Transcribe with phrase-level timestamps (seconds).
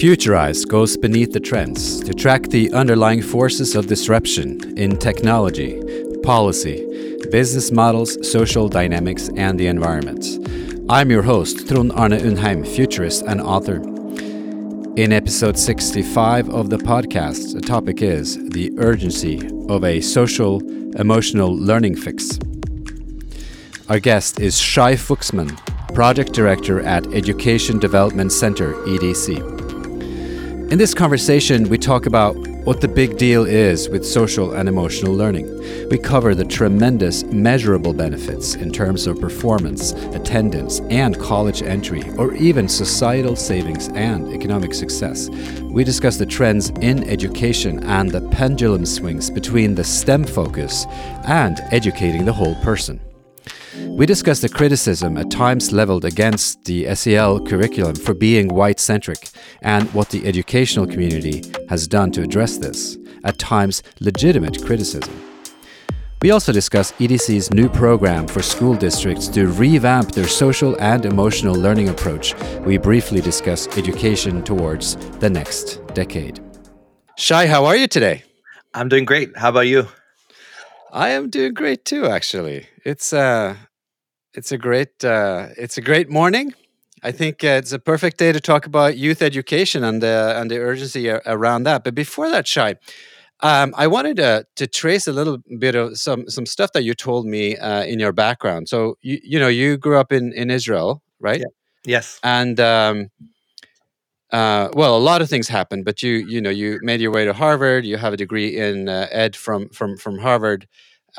[0.00, 5.78] Futurized goes beneath the trends to track the underlying forces of disruption in technology,
[6.22, 6.86] policy,
[7.30, 10.24] business models, social dynamics, and the environment.
[10.88, 13.76] I'm your host, Trond Arne Undheim, futurist and author.
[14.96, 20.62] In episode 65 of the podcast, the topic is the urgency of a social
[20.98, 22.38] emotional learning fix.
[23.90, 25.54] Our guest is Shai Fuxman,
[25.94, 29.59] Project Director at Education Development Center, EDC.
[30.70, 35.12] In this conversation, we talk about what the big deal is with social and emotional
[35.12, 35.48] learning.
[35.88, 42.34] We cover the tremendous measurable benefits in terms of performance, attendance, and college entry, or
[42.34, 45.28] even societal savings and economic success.
[45.62, 50.86] We discuss the trends in education and the pendulum swings between the STEM focus
[51.24, 53.00] and educating the whole person.
[53.78, 59.30] We discuss the criticism at times leveled against the SEL curriculum for being white centric
[59.62, 65.14] and what the educational community has done to address this, at times legitimate criticism.
[66.22, 71.54] We also discuss EDC's new program for school districts to revamp their social and emotional
[71.54, 72.34] learning approach.
[72.60, 76.40] We briefly discuss education towards the next decade.
[77.16, 78.24] Shai, how are you today?
[78.74, 79.36] I'm doing great.
[79.36, 79.88] How about you?
[80.92, 82.66] I am doing great too, actually.
[82.84, 83.56] It's uh
[84.34, 86.54] it's a great uh it's a great morning.
[87.02, 90.50] I think uh, it's a perfect day to talk about youth education and the and
[90.50, 91.82] the urgency around that.
[91.84, 92.76] But before that, Shai,
[93.40, 96.94] um, I wanted to to trace a little bit of some some stuff that you
[96.94, 98.68] told me uh, in your background.
[98.68, 101.40] So you you know you grew up in in Israel, right?
[101.40, 101.46] Yeah.
[101.86, 102.20] Yes.
[102.22, 103.08] And um,
[104.32, 107.24] uh, well, a lot of things happened, but you you know you made your way
[107.24, 107.84] to Harvard.
[107.84, 110.68] You have a degree in uh, ed from from from Harvard,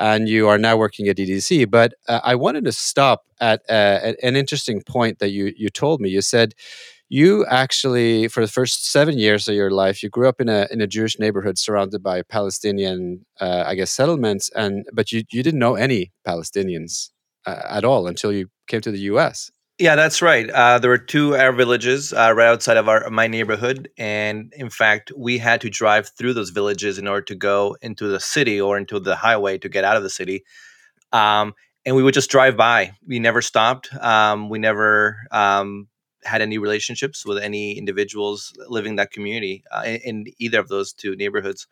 [0.00, 1.70] and you are now working at EDC.
[1.70, 5.68] But uh, I wanted to stop at, uh, at an interesting point that you you
[5.68, 6.08] told me.
[6.08, 6.54] You said
[7.10, 10.66] you actually for the first seven years of your life you grew up in a
[10.70, 15.42] in a Jewish neighborhood surrounded by Palestinian uh, I guess settlements, and but you you
[15.42, 17.10] didn't know any Palestinians
[17.46, 19.50] uh, at all until you came to the U.S.
[19.82, 20.48] Yeah, that's right.
[20.48, 24.70] Uh, there were two Arab villages uh, right outside of our my neighborhood, and in
[24.70, 28.60] fact, we had to drive through those villages in order to go into the city
[28.60, 30.44] or into the highway to get out of the city.
[31.12, 31.54] Um,
[31.86, 32.92] and we would just drive by.
[33.08, 33.92] We never stopped.
[34.00, 35.88] Um, we never um,
[36.24, 40.68] had any relationships with any individuals living in that community uh, in, in, either of
[40.68, 41.66] those two neighborhoods.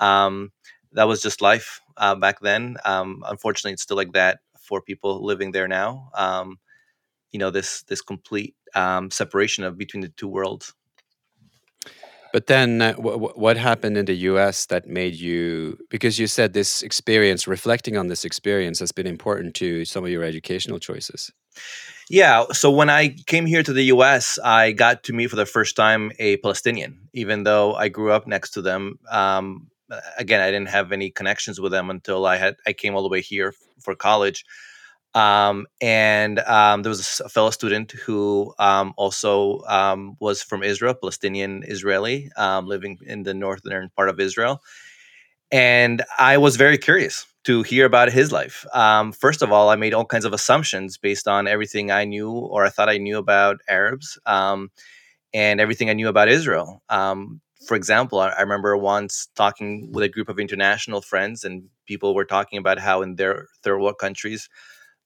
[0.00, 0.52] Um,
[0.92, 2.76] that was just life uh, back then.
[2.84, 6.10] Um, unfortunately, it's still like that for people living there now.
[6.14, 6.58] Um,
[7.32, 10.74] you know this this complete um, separation of between the two worlds.
[12.32, 14.66] But then, uh, w- what happened in the U.S.
[14.66, 15.78] that made you?
[15.88, 20.10] Because you said this experience, reflecting on this experience, has been important to some of
[20.10, 21.32] your educational choices.
[22.10, 22.44] Yeah.
[22.52, 25.76] So when I came here to the U.S., I got to meet for the first
[25.76, 28.98] time a Palestinian, even though I grew up next to them.
[29.10, 29.70] Um,
[30.18, 33.08] again, I didn't have any connections with them until I had I came all the
[33.08, 34.44] way here for college.
[35.18, 40.94] Um, and um, there was a fellow student who um, also um, was from Israel,
[40.94, 44.62] Palestinian Israeli, um, living in the northern part of Israel.
[45.50, 48.64] And I was very curious to hear about his life.
[48.74, 52.30] Um, first of all, I made all kinds of assumptions based on everything I knew
[52.30, 56.82] or I thought I knew about Arabs and everything I knew about Israel.
[57.68, 61.54] for example, I, I remember once talking with a group of international friends, and
[61.86, 64.48] people were talking about how in their third world countries,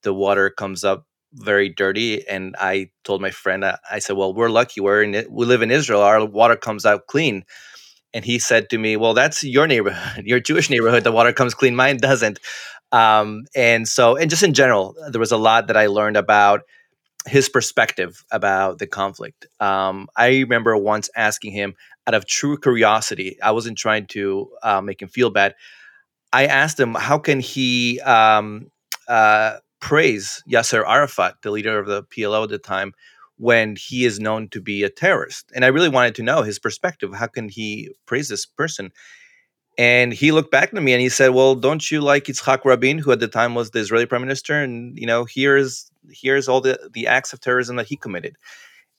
[0.03, 4.51] the water comes up very dirty and i told my friend i said well we're
[4.51, 7.45] lucky we're in we live in israel our water comes out clean.
[8.15, 11.55] And he said to me well that's your neighborhood your jewish neighborhood the water comes
[11.55, 12.39] clean mine doesn't.
[12.93, 16.61] Um, and so and just in general there was a lot that i learned about
[17.27, 19.47] his perspective about the conflict.
[19.61, 21.75] Um, i remember once asking him
[22.07, 25.55] out of true curiosity i wasn't trying to uh, make him feel bad
[26.35, 28.71] i asked him how can he um,
[29.09, 32.95] uh, praise Yasser Arafat, the leader of the PLO at the time,
[33.37, 35.51] when he is known to be a terrorist.
[35.55, 37.13] And I really wanted to know his perspective.
[37.13, 38.93] How can he praise this person?
[39.77, 42.99] And he looked back at me and he said, "Well, don't you like Yitzhak Rabin,
[42.99, 44.55] who at the time was the Israeli prime minister?
[44.63, 48.37] And you know, here's here's all the the acts of terrorism that he committed."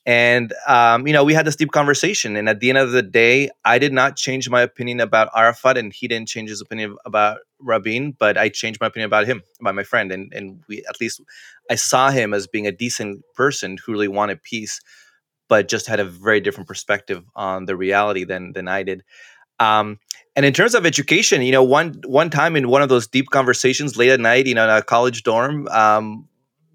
[0.05, 2.35] And um, you know, we had this deep conversation.
[2.35, 5.77] And at the end of the day, I did not change my opinion about Arafat,
[5.77, 8.11] and he didn't change his opinion about Rabin.
[8.11, 11.21] But I changed my opinion about him, about my friend, and and we at least
[11.69, 14.81] I saw him as being a decent person who really wanted peace,
[15.47, 19.03] but just had a very different perspective on the reality than than I did.
[19.59, 19.99] Um,
[20.35, 23.29] and in terms of education, you know, one one time in one of those deep
[23.29, 26.27] conversations late at night, you know, in a college dorm, um,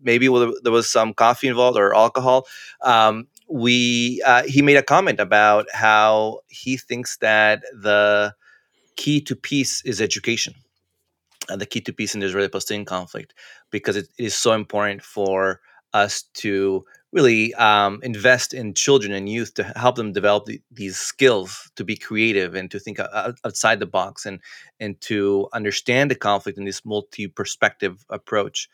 [0.03, 0.27] maybe
[0.63, 2.47] there was some coffee involved or alcohol.
[2.83, 8.35] Um, we uh, he made a comment about how he thinks that the
[8.97, 10.55] key to peace is education,
[11.49, 13.35] and the key to peace in the Israeli-Palestinian conflict,
[13.71, 15.61] because it, is so important for
[15.95, 20.99] us to really um, invest in children and youth to help them develop the, these
[20.99, 22.99] skills to be creative and to think
[23.45, 24.41] outside the box and
[24.79, 28.69] and to understand the conflict in this multi-perspective approach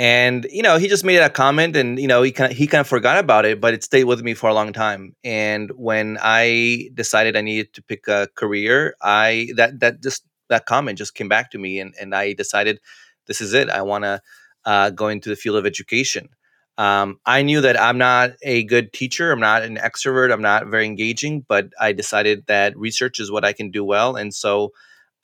[0.00, 2.66] and you know he just made a comment and you know he kind of he
[2.66, 5.14] kind of forgot about it but it stayed with me for a long time.
[5.24, 10.64] And when i decided i needed to pick a career i that that just that
[10.64, 12.80] comment just came back to me and and i decided
[13.26, 13.68] this is it.
[13.68, 14.22] I want to
[14.64, 16.30] uh, go into the field of education.
[16.78, 20.68] Um, i knew that i'm not a good teacher i'm not an extrovert i'm not
[20.68, 24.16] very engaging but i decided that research is what i can do well.
[24.16, 24.72] And so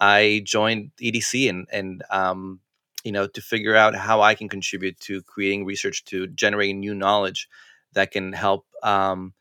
[0.01, 2.61] i joined edc and and um,
[3.07, 6.95] you know, to figure out how I can contribute to creating research to generating new
[6.95, 7.49] knowledge
[7.95, 9.33] that can help um,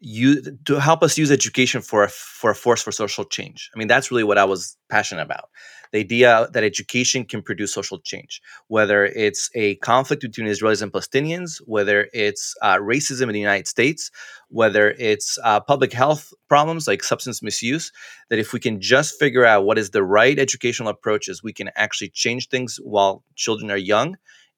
[0.00, 3.70] you to help us use education for a for a force for social change.
[3.74, 5.50] I mean, that's really what I was passionate about
[5.92, 10.92] the idea that education can produce social change, whether it's a conflict between Israelis and
[10.92, 14.10] Palestinians, whether it's uh, racism in the United States,
[14.48, 17.92] whether it's uh, public health problems like substance misuse,
[18.28, 21.70] that if we can just figure out what is the right educational approaches, we can
[21.76, 24.16] actually change things while children are young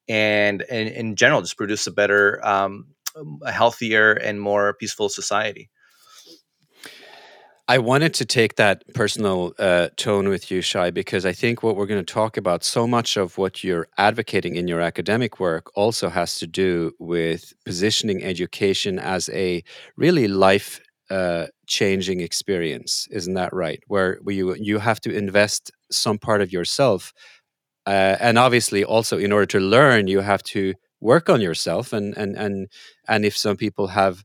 [0.09, 2.87] and, and in general, just produce a better, um,
[3.43, 5.69] a healthier, and more peaceful society.
[7.67, 11.77] I wanted to take that personal uh, tone with you, Shai, because I think what
[11.77, 15.71] we're going to talk about, so much of what you're advocating in your academic work
[15.73, 19.63] also has to do with positioning education as a
[19.95, 23.07] really life uh, changing experience.
[23.09, 23.81] Isn't that right?
[23.87, 27.13] Where, where you, you have to invest some part of yourself.
[27.85, 31.93] Uh, and obviously, also, in order to learn, you have to work on yourself.
[31.93, 32.67] And, and, and,
[33.07, 34.23] and if some people have,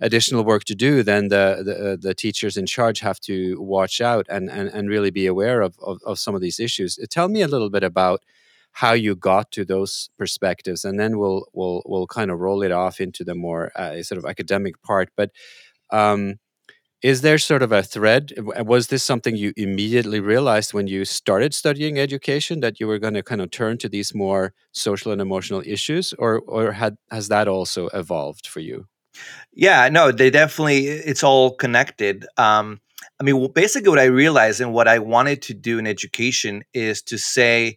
[0.00, 4.00] additional work to do, then the the, uh, the teachers in charge have to watch
[4.00, 6.98] out and and, and really be aware of, of, of some of these issues.
[6.98, 8.22] Uh, tell me a little bit about
[8.72, 12.72] how you got to those perspectives, and then we'll we'll we'll kind of roll it
[12.72, 15.10] off into the more uh, sort of academic part.
[15.16, 15.30] But
[15.90, 16.38] um,
[17.02, 18.32] is there sort of a thread?
[18.64, 23.14] Was this something you immediately realized when you started studying education that you were going
[23.14, 27.28] to kind of turn to these more social and emotional issues, or or had has
[27.28, 28.86] that also evolved for you?
[29.52, 32.26] Yeah, no, they definitely, it's all connected.
[32.36, 32.80] Um,
[33.20, 37.02] I mean, basically, what I realized and what I wanted to do in education is
[37.02, 37.76] to say,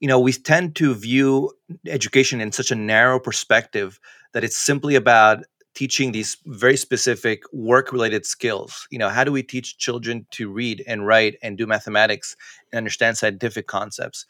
[0.00, 1.52] you know, we tend to view
[1.86, 4.00] education in such a narrow perspective
[4.32, 8.86] that it's simply about teaching these very specific work related skills.
[8.90, 12.36] You know, how do we teach children to read and write and do mathematics
[12.72, 14.26] and understand scientific concepts?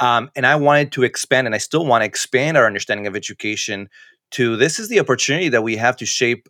[0.00, 3.16] Um, and I wanted to expand, and I still want to expand our understanding of
[3.16, 3.88] education
[4.32, 6.48] to this is the opportunity that we have to shape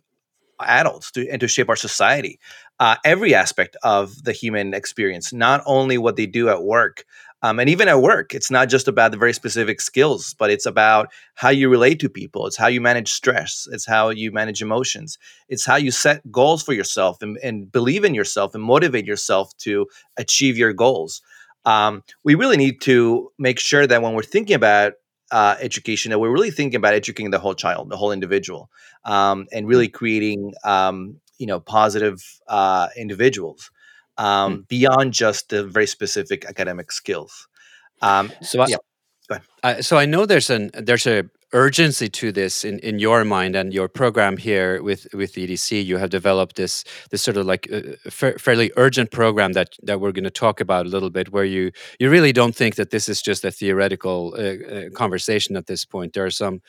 [0.59, 2.39] adults to, and to shape our society
[2.79, 7.05] uh, every aspect of the human experience not only what they do at work
[7.43, 10.65] um, and even at work it's not just about the very specific skills but it's
[10.65, 12.47] about how you relate to people.
[12.47, 13.67] It's how you manage stress.
[13.71, 15.17] It's how you manage emotions.
[15.49, 19.55] It's how you set goals for yourself and, and believe in yourself and motivate yourself
[19.59, 19.87] to
[20.17, 21.21] achieve your goals.
[21.65, 24.93] Um, we really need to make sure that when we're thinking about
[25.31, 28.69] uh, education that we're really thinking about educating the whole child, the whole individual,
[29.05, 33.71] um, and really creating um, you know positive uh, individuals
[34.17, 34.67] um, mm.
[34.67, 37.47] beyond just the very specific academic skills.
[38.01, 42.79] Um, so, I, yeah, so I know there's an there's a urgency to this in,
[42.79, 47.21] in your mind and your program here with with EDC you have developed this this
[47.21, 50.85] sort of like uh, fa fairly urgent program that that we're going to talk about
[50.85, 54.35] a little bit where you you really don't think that this is just a theoretical
[54.37, 56.59] uh, uh, conversation at this point there are some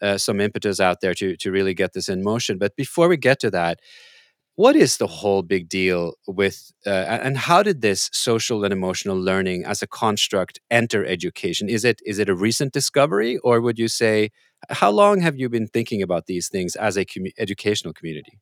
[0.00, 3.18] uh, some impetus out there to to really get this in motion but before we
[3.18, 3.78] get to that
[4.60, 9.18] what is the whole big deal with uh, and how did this social and emotional
[9.18, 11.70] learning as a construct enter education?
[11.70, 14.28] Is it is it a recent discovery or would you say
[14.68, 18.38] how long have you been thinking about these things as a com- educational community?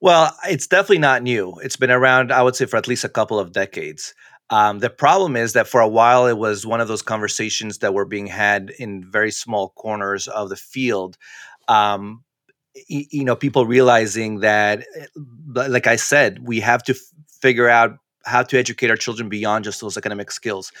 [0.00, 1.58] Well it's definitely not new.
[1.64, 4.14] It's been around i would say for at least a couple of decades.
[4.50, 7.94] Um, the problem is that for a while it was one of those conversations that
[7.94, 11.18] were being had in very small corners of the field.
[11.66, 12.22] Um,
[12.88, 15.06] you know people realizing that eh,
[15.68, 17.00] like i said we have to f-
[17.40, 20.72] figure out how to educate our children beyond just those academic skills.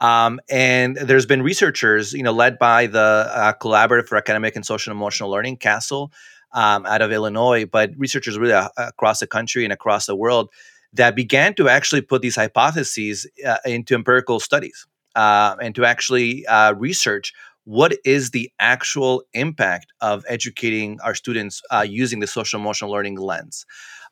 [0.00, 4.64] Um, and there's been researchers you know led by the uh, collaborative for academic and
[4.64, 6.12] social and emotional learning CASEL
[6.52, 10.50] um, out of illinois but researchers really uh, across the country and across the world
[10.92, 16.46] that began to actually put these hypotheses uh, into empirical studies uh, and to actually
[16.46, 17.32] uh, research
[17.66, 23.18] what is the actual impact of educating our students uh, using the social emotional learning
[23.18, 23.66] lens.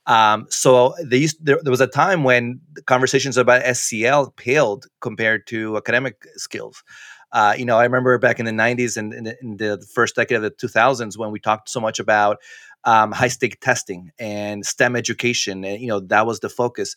[0.07, 6.27] Um, so there, there, was a time when conversations about SEL paled compared to academic
[6.35, 6.83] skills.
[7.31, 10.37] Uh, you know, I remember back in the 90s and in, in, the first decade
[10.37, 12.39] of the 2000s when we talked so much about
[12.83, 15.65] um, high stake testing and STEM education.
[15.65, 16.97] And, you know, that was the focus.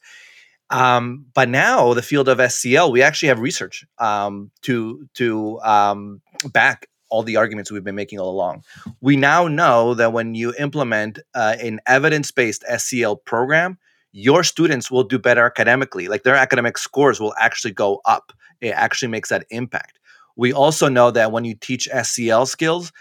[0.70, 6.22] Um, but now the field of SEL, we actually have research um, to to um,
[6.52, 8.64] back all the arguments we've been making all along.
[9.02, 13.78] We now know that when you implement uh, an evidence-based SEL program,
[14.12, 16.08] your students will do better academically.
[16.08, 18.34] Like their academic scores will actually go up.
[18.62, 20.00] It actually makes that impact.
[20.36, 22.92] We also know that when you teach SEL skills,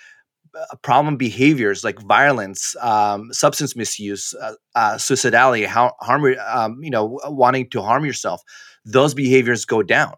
[0.54, 6.90] uh, problem behaviors like violence, um, substance misuse, uh, uh, suicidality, how, harm, um, you
[6.90, 8.42] know, wanting to harm yourself,
[8.84, 10.14] those behaviors go down.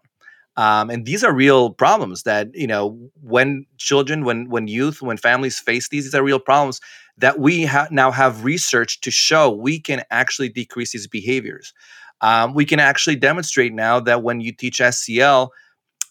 [0.59, 5.15] Um, and these are real problems that you know when children, when when youth, when
[5.15, 6.81] families face these, these are real problems
[7.17, 11.73] that we ha- now have research to show we can actually decrease these behaviors.
[12.19, 15.53] Um, we can actually demonstrate now that when you teach SEL,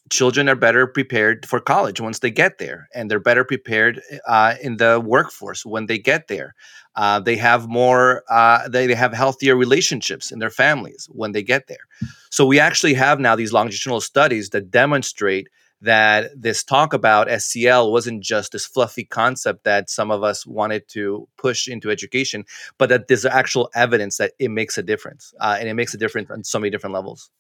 [0.08, 4.54] children are better prepared for college once they get there, and they're better prepared uh,
[4.62, 6.54] in the workforce when they get there.
[6.98, 11.44] Uh, they have more, uh, they, they have healthier relationships in their families when they
[11.44, 11.86] get there.
[12.28, 15.48] So we actually have now these longitudinal studies that demonstrate
[15.80, 20.88] that this talk about SEL wasn't just this fluffy concept that some of us wanted
[20.88, 22.44] to push into education,
[22.78, 25.98] but that there's actual evidence that it makes a difference, uh, and it makes a
[25.98, 27.30] difference on so many different levels.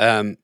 [0.00, 0.36] Um,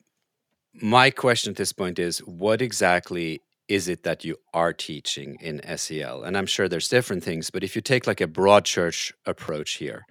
[0.72, 5.60] my question at this point is what exactly is it that you are teaching in
[5.76, 6.22] SEL?
[6.22, 9.74] And I'm sure there's different things, but if you take like a broad church approach
[9.74, 10.04] here,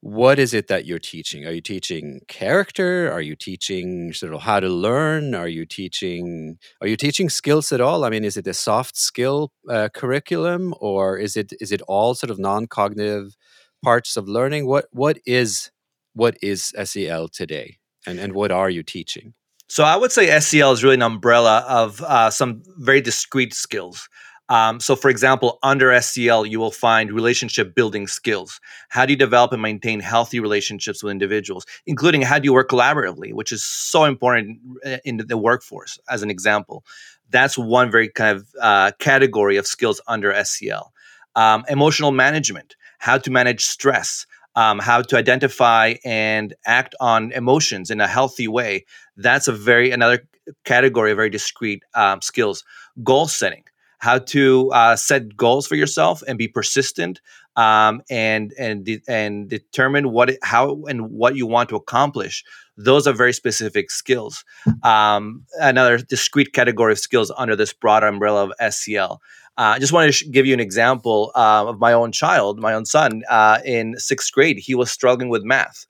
[0.00, 1.46] what is it that you're teaching?
[1.46, 3.10] Are you teaching character?
[3.10, 5.34] Are you teaching sort of how to learn?
[5.34, 8.04] Are you teaching are you teaching skills at all?
[8.04, 12.14] I mean, is it a soft skill uh, curriculum or is it is it all
[12.14, 13.34] sort of non-cognitive
[13.82, 14.66] parts of learning?
[14.66, 15.70] What what is
[16.12, 17.78] what is SEL today?
[18.06, 19.32] And and what are you teaching?
[19.68, 24.08] So I would say SEL is really an umbrella of uh, some very discrete skills.
[24.50, 28.60] Um, so, for example, under SEL, you will find relationship building skills.
[28.90, 32.68] How do you develop and maintain healthy relationships with individuals, including how do you work
[32.68, 36.84] collaboratively, which is so important uh, in the workforce, as an example.
[37.30, 40.92] That's one very kind of uh, category of skills under SEL.
[41.36, 47.90] Um, emotional management, how to manage stress, um, how to identify and act on emotions
[47.90, 48.84] in a healthy way.
[49.16, 50.26] That's a very another
[50.64, 52.64] category of very discrete um, skills.
[53.02, 53.64] Goal setting,
[53.98, 57.20] how to uh, set goals for yourself and be persistent
[57.56, 62.44] um, and and de- and determine what it, how and what you want to accomplish.
[62.76, 64.44] Those are very specific skills.
[64.82, 69.22] Um, another discrete category of skills under this broader umbrella of SEL.
[69.56, 72.58] Uh, I just wanted to sh- give you an example uh, of my own child,
[72.58, 73.22] my own son.
[73.30, 75.86] Uh, in sixth grade, he was struggling with math.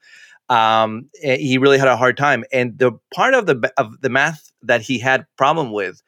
[0.51, 4.11] Um, eh, he really had a hard time, and the part of the of the
[4.11, 6.03] math that he had problem with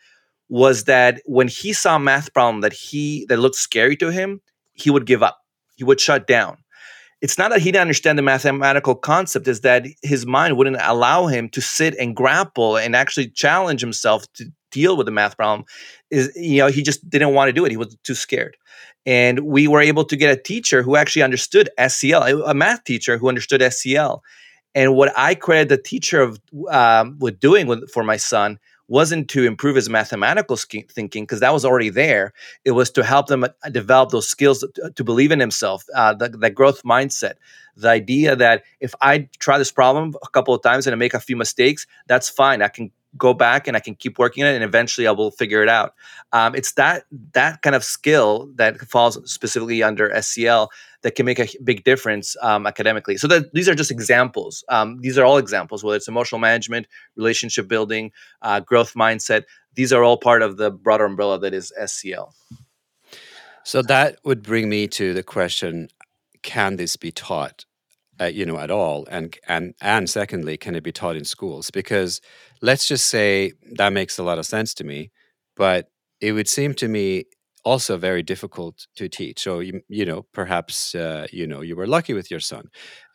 [0.48, 4.40] was that when he saw math problem that he that looked scary to him,
[4.74, 5.38] he would give up.
[5.76, 6.58] He would shut down.
[7.22, 11.26] It's not that he didn't understand the mathematical concept, is that his mind wouldn't allow
[11.26, 15.64] him to sit and grapple and actually challenge himself to deal with the math problem
[16.10, 18.56] is you know he just didn't want to do it he was too scared
[19.04, 23.18] and we were able to get a teacher who actually understood SEL a math teacher
[23.18, 24.22] who understood SEL
[24.76, 26.38] and what I credit the teacher of
[26.70, 28.58] um, with doing with, for my son
[28.88, 32.32] wasn't to improve his mathematical sk- thinking because that was already there.
[32.64, 36.14] It was to help them uh, develop those skills to, to believe in himself, uh,
[36.14, 37.34] the, that growth mindset,
[37.76, 41.14] the idea that if I try this problem a couple of times and I make
[41.14, 42.62] a few mistakes, that's fine.
[42.62, 45.30] I can go back and I can keep working on it, and eventually I will
[45.30, 45.94] figure it out.
[46.32, 50.70] Um, it's that that kind of skill that falls specifically under SEL
[51.02, 53.16] that can make a big difference um, academically.
[53.16, 54.64] So that these are just examples.
[54.68, 59.44] Um, these are all examples, whether it's emotional management, relationship building, uh, growth mindset.
[59.74, 62.34] These are all part of the broader umbrella that is SEL.
[63.62, 65.88] So that would bring me to the question:
[66.42, 67.64] Can this be taught?
[68.20, 69.06] Uh, you know, at all?
[69.10, 71.70] And and and secondly, can it be taught in schools?
[71.70, 72.20] Because
[72.62, 75.10] let's just say that makes a lot of sense to me,
[75.56, 75.88] but
[76.20, 77.24] it would seem to me
[77.64, 79.40] also very difficult to teach.
[79.42, 82.68] So you you know, perhaps uh, you know you were lucky with your son.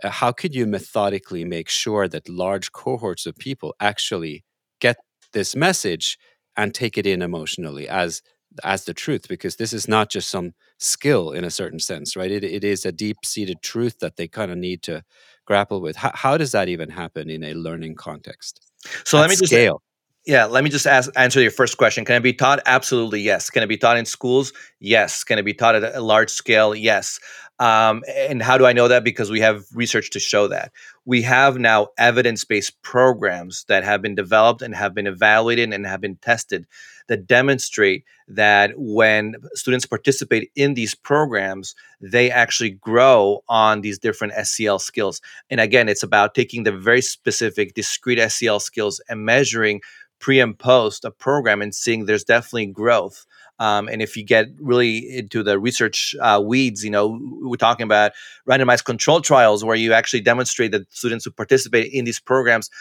[0.03, 4.43] Uh, how could you methodically make sure that large cohorts of people actually
[4.79, 4.97] get
[5.33, 6.17] this message
[6.57, 8.21] and take it in emotionally as
[8.63, 12.31] as the truth because this is not just some skill in a certain sense right
[12.31, 15.03] it, it is a deep-seated truth that they kind of need to
[15.45, 18.71] grapple with how, how does that even happen in a learning context
[19.05, 19.81] so let me just scale.
[20.25, 22.05] Yeah, let me just ask, answer your first question.
[22.05, 22.59] Can it be taught?
[22.67, 23.49] Absolutely, yes.
[23.49, 24.53] Can it be taught in schools?
[24.79, 25.23] Yes.
[25.23, 26.75] Can it be taught at a large scale?
[26.75, 27.19] Yes.
[27.61, 29.03] Um, and how do I know that?
[29.03, 30.71] Because we have research to show that.
[31.05, 35.85] We have now evidence based programs that have been developed and have been evaluated and
[35.85, 36.65] have been tested
[37.07, 44.33] that demonstrate that when students participate in these programs, they actually grow on these different
[44.47, 45.21] SEL skills.
[45.51, 49.81] And again, it's about taking the very specific, discrete SEL skills and measuring
[50.17, 53.27] pre and post a program and seeing there's definitely growth.
[53.61, 57.83] Um, and if you get really into the research uh, weeds, you know, we're talking
[57.83, 58.11] about
[58.49, 62.71] randomized control trials where you actually demonstrate that students who participate in these programs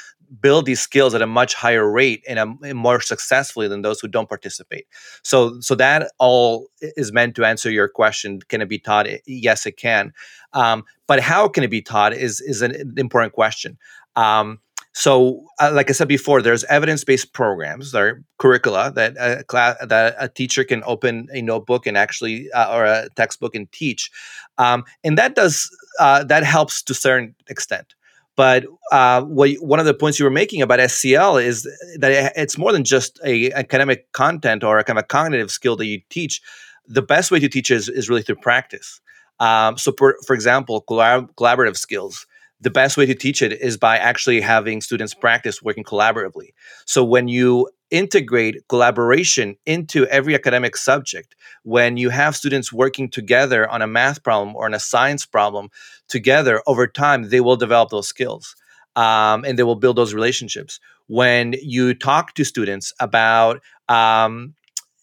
[0.41, 4.01] build these skills at a much higher rate and, um, and more successfully than those
[4.01, 4.87] who don't participate.
[5.23, 9.07] So, so that all is meant to answer your question: Can it be taught?
[9.27, 10.15] Yes, it can.
[10.55, 13.77] Um, but how can it be taught is is an important question.
[14.17, 14.61] Um,
[15.01, 19.75] so, uh, like I said before, there's evidence-based programs, there are curricula that a class,
[19.81, 24.11] that a teacher can open a notebook and actually uh, or a textbook and teach,
[24.59, 27.95] um, and that does uh, that helps to a certain extent.
[28.37, 31.63] But uh, what, one of the points you were making about SEL is
[31.99, 35.77] that it's more than just a academic content or a kind of a cognitive skill
[35.77, 36.43] that you teach.
[36.87, 39.01] The best way to teach is, is really through practice.
[39.39, 42.27] Um, so, for, for example, collab- collaborative skills
[42.61, 46.53] the best way to teach it is by actually having students practice working collaboratively.
[46.85, 53.69] So when you integrate collaboration into every academic subject, when you have students working together
[53.69, 55.71] on a math problem or on a science problem
[56.09, 58.55] together over time, they will develop those skills
[58.97, 60.79] um, and they will build those relationships.
[61.07, 64.55] When you talk to students about, um,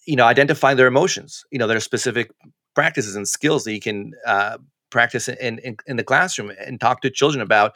[0.06, 2.32] you know, identifying their emotions, you know, there are specific
[2.76, 4.58] practices and skills that you can uh,
[4.90, 7.76] practice in, in, in the classroom and talk to children about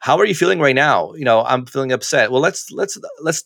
[0.00, 1.12] how are you feeling right now?
[1.14, 2.30] You know i'm feeling upset.
[2.30, 3.44] Well let's let's let's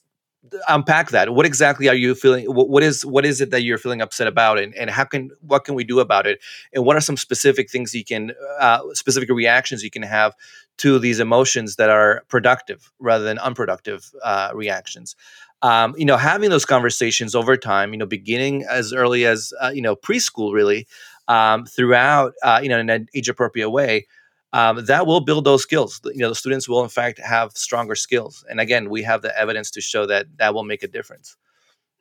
[0.69, 1.35] unpack that.
[1.35, 4.26] What exactly are you feeling what, what is what is it that you're feeling upset
[4.26, 6.40] about and, and how can what can we do about it?
[6.73, 10.35] And what are some specific things you can uh, specific reactions you can have
[10.78, 15.14] to these emotions that are productive rather than unproductive uh, reactions?
[15.62, 19.70] Um, you know having those conversations over time you know beginning as early as uh,
[19.72, 20.88] you know preschool really
[21.33, 24.07] um, throughout, uh, you know, in an age appropriate way,
[24.53, 25.99] um, that will build those skills.
[26.05, 28.45] You know, the students will in fact have stronger skills.
[28.51, 31.37] And again, we have the evidence to show that that will make a difference.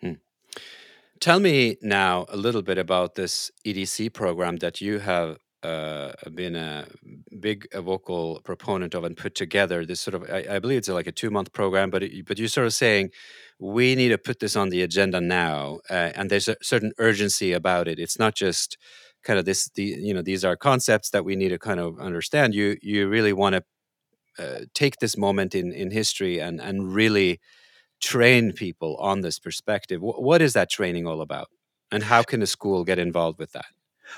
[0.01, 0.15] Hmm.
[1.21, 6.55] Tell me now a little bit about this EDC program that you have uh, been
[6.55, 6.87] a
[7.39, 9.85] big a vocal proponent of and put together.
[9.85, 12.37] This sort of, I, I believe it's like a two month program, but it, but
[12.37, 13.11] you're sort of saying
[13.59, 17.53] we need to put this on the agenda now, uh, and there's a certain urgency
[17.53, 17.99] about it.
[17.99, 18.77] It's not just
[19.23, 21.99] kind of this the you know these are concepts that we need to kind of
[21.99, 22.53] understand.
[22.53, 23.63] You you really want to
[24.39, 27.39] uh, take this moment in in history and and really
[28.01, 30.01] train people on this perspective.
[30.01, 31.47] W- what is that training all about?
[31.91, 33.65] And how can a school get involved with that?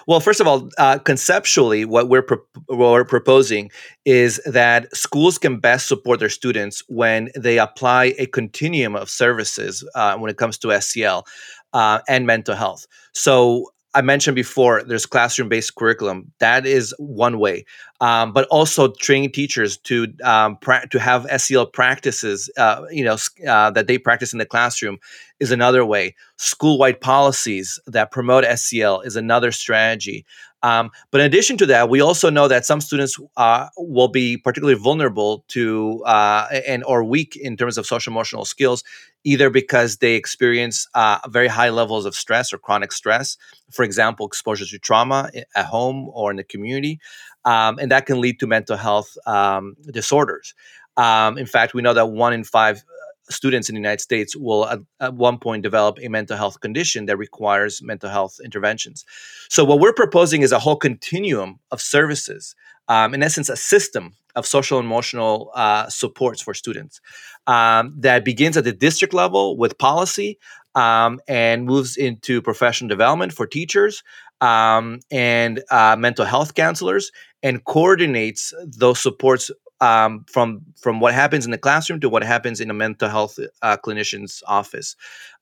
[0.08, 3.70] Well, first of all, uh, conceptually, what we're, pro- what we're proposing
[4.06, 9.88] is that schools can best support their students when they apply a continuum of services
[9.96, 11.26] uh, when it comes to SEL
[11.74, 12.88] uh, and mental health.
[13.14, 16.32] So, I mentioned before, there's classroom based curriculum.
[16.40, 17.66] That is one way,
[18.02, 23.18] um, but also training teachers to um, pra- to have SEL practices, uh, you know,
[23.48, 24.98] uh, that they practice in the classroom
[25.44, 26.16] is another way.
[26.38, 30.26] School wide policies that promote SEL is another strategy.
[30.64, 34.38] Um, but in addition to that, we also know that some students uh, will be
[34.38, 38.84] particularly vulnerable to uh, and or weak in terms of social emotional skills,
[39.26, 43.38] either because they experience uh, very high levels of stress or chronic stress,
[43.72, 46.98] for example, exposure to trauma at home or in the community,
[47.44, 50.54] um, and that can lead to mental health um, disorders.
[50.96, 52.86] Um, in fact, we know that one in five
[53.30, 57.06] students in the United States will at, at, one point develop a mental health condition
[57.06, 59.06] that requires mental health interventions.
[59.50, 62.56] So, what we're proposing is a whole continuum of services,
[62.88, 67.00] um, in essence, a system of social and emotional uh, supports for students
[67.48, 70.40] um, that begins at the district level with policy
[70.76, 74.04] um, and moves into professional development for teachers
[74.42, 77.12] um, and uh, mental health counselors
[77.44, 79.52] and coordinates those supports
[79.88, 80.48] um, from
[80.84, 84.44] from what happens in the classroom to what happens in a mental health uh, clinician's
[84.48, 84.96] office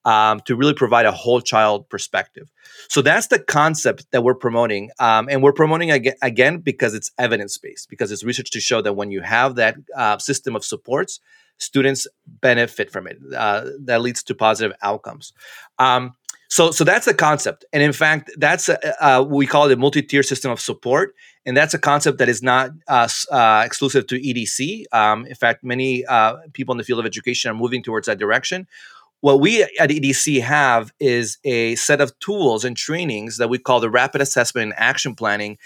[0.05, 2.47] um, to really provide a whole child perspective.
[2.89, 7.11] So that's the concept that we're promoting, um, and we're promoting again, again because it's
[7.17, 10.63] evidence based, because it's research to show that when you have that uh, system of
[10.63, 11.19] supports,
[11.57, 13.17] students benefit from it.
[13.37, 15.33] Uh, that leads to positive outcomes.
[15.77, 16.11] Um,
[16.57, 20.23] So, so that's the concept, and in fact, that's a, we call it a multi-tier
[20.23, 21.07] system of support,
[21.45, 24.85] and that's a concept that is not uh, uh, exclusive to EDC.
[24.91, 28.19] Um, in fact, many uh, people in the field of education are moving towards that
[28.19, 28.67] direction.
[29.21, 33.79] What we at EDC have is a set of tools and trainings that we call
[33.79, 35.57] the Rapid Assessment and Action Planning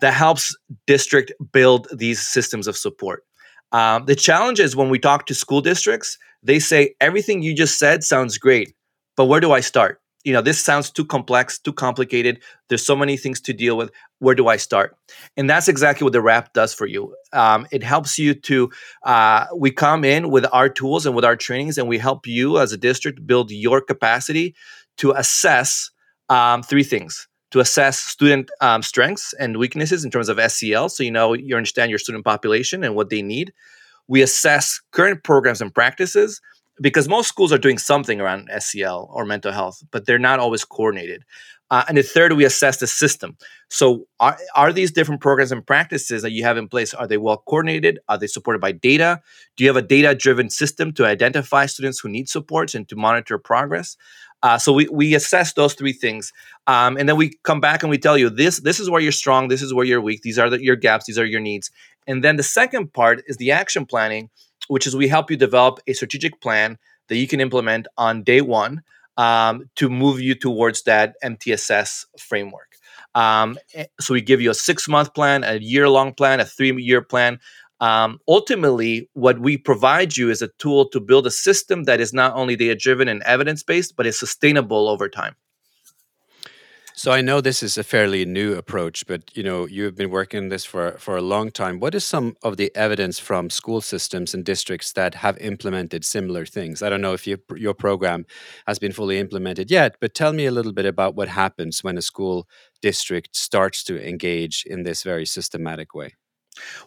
[0.00, 3.24] that helps district build these systems of support.
[3.70, 7.78] Um, the challenge is when we talk to school districts, they say everything you just
[7.78, 8.74] said sounds great,
[9.16, 10.01] but where do I start?
[10.24, 12.40] You know, this sounds too complex, too complicated.
[12.68, 13.90] There's so many things to deal with.
[14.20, 14.96] Where do I start?
[15.36, 17.14] And that's exactly what the RAP does for you.
[17.32, 18.70] Um, it helps you to,
[19.04, 22.58] uh, we come in with our tools and with our trainings, and we help you
[22.58, 24.54] as a district build your capacity
[24.98, 25.90] to assess
[26.28, 31.02] um, three things to assess student um, strengths and weaknesses in terms of SEL, so
[31.02, 33.52] you know you understand your student population and what they need.
[34.08, 36.40] We assess current programs and practices
[36.82, 40.64] because most schools are doing something around SEL or mental health, but they're not always
[40.64, 41.24] coordinated.
[41.70, 43.34] Uh, and the third, we assess the system.
[43.70, 47.16] So, are, are these different programs and practices that you have in place are they
[47.16, 47.98] well coordinated?
[48.10, 49.22] Are they supported by data?
[49.56, 53.38] Do you have a data-driven system to identify students who need supports and to monitor
[53.38, 53.96] progress?
[54.42, 56.32] Uh, so we, we assess those three things,
[56.66, 59.12] um, and then we come back and we tell you this this is where you're
[59.12, 61.70] strong, this is where you're weak, these are the, your gaps, these are your needs,
[62.08, 64.30] and then the second part is the action planning,
[64.72, 68.40] which is we help you develop a strategic plan that you can implement on day
[68.40, 68.82] one
[69.16, 72.76] um, to move you towards that MTSS framework.
[73.14, 76.46] Um, eh, so we give you a six month plan, a year long plan, a
[76.46, 77.38] three year plan
[77.82, 82.12] um, ultimately, what we provide you is a tool to build a system that is
[82.12, 85.34] not only data driven and evidence based, but is sustainable over time.
[86.94, 90.44] So I know this is a fairly new approach, but you know you've been working
[90.44, 91.80] on this for for a long time.
[91.80, 96.44] What is some of the evidence from school systems and districts that have implemented similar
[96.46, 96.82] things?
[96.82, 98.26] I don't know if you, your program
[98.66, 101.96] has been fully implemented yet, but tell me a little bit about what happens when
[101.98, 102.46] a school
[102.82, 106.12] district starts to engage in this very systematic way.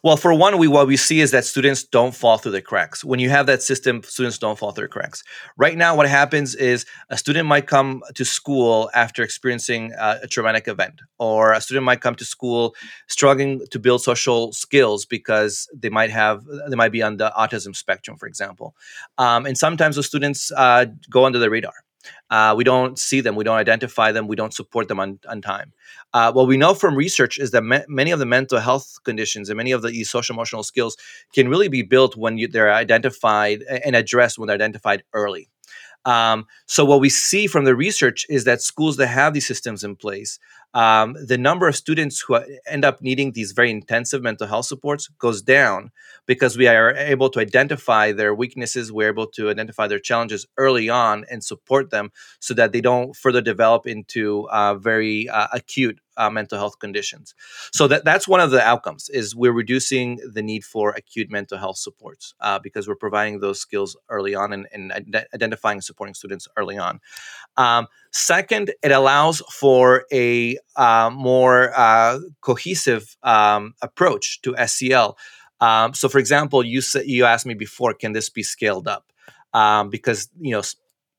[0.04, 3.04] Well, for one, we what we see is that students don't fall through the cracks.
[3.04, 5.24] When you have that system, students don't fall through the cracks.
[5.58, 10.28] Right now, what happens is a student might come to school after experiencing uh, a
[10.28, 12.76] traumatic event, or a student might come to school
[13.08, 17.76] struggling to build social skills because they might have they might be on the autism
[17.76, 18.76] spectrum, for example.
[19.18, 21.85] Um, and sometimes those students uh, go under the radar.
[22.30, 25.42] Uh, we don't see them, we don't identify them, we don't support them on, on
[25.42, 25.74] time.
[26.14, 29.58] Uh, what we know from research is that many of the mental health conditions and
[29.58, 30.98] many of the social emotional skills
[31.34, 35.50] can really be built when you, they're identified and addressed when they're identified early.
[36.06, 39.84] Um, so what we see from the research is that schools that have these systems
[39.84, 40.40] in place,
[40.76, 45.08] um, the number of students who end up needing these very intensive mental health supports
[45.08, 45.90] goes down
[46.26, 50.90] because we are able to identify their weaknesses, we're able to identify their challenges early
[50.90, 52.12] on and support them
[52.42, 57.34] so that they don't further develop into uh, very uh, acute uh, mental health conditions.
[57.72, 61.58] So that that's one of the outcomes is we're reducing the need for acute mental
[61.58, 64.94] health supports uh, because we're providing those skills early on and, and
[65.34, 67.00] identifying and supporting students early on.
[67.58, 75.18] Um, second, it allows for a uh, more uh, cohesive um, approach to SEL.
[75.62, 79.12] Um, so, for example, you you asked me before, can this be scaled up?
[79.54, 80.62] Um, because you know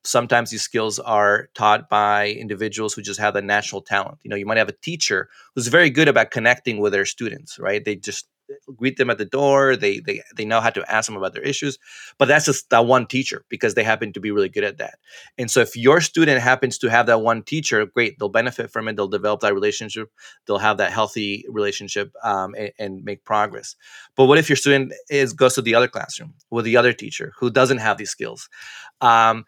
[0.03, 4.35] sometimes these skills are taught by individuals who just have the natural talent you know
[4.35, 7.95] you might have a teacher who's very good about connecting with their students right they
[7.95, 8.27] just
[8.75, 11.43] greet them at the door they they they know how to ask them about their
[11.43, 11.77] issues
[12.17, 14.99] but that's just that one teacher because they happen to be really good at that.
[15.37, 18.87] And so if your student happens to have that one teacher great they'll benefit from
[18.87, 20.11] it they'll develop that relationship
[20.45, 23.75] they'll have that healthy relationship um, and, and, make progress.
[24.15, 27.31] But what if your student is goes to the other classroom with the other teacher
[27.37, 28.49] who doesn't have these skills?
[29.01, 29.45] Um,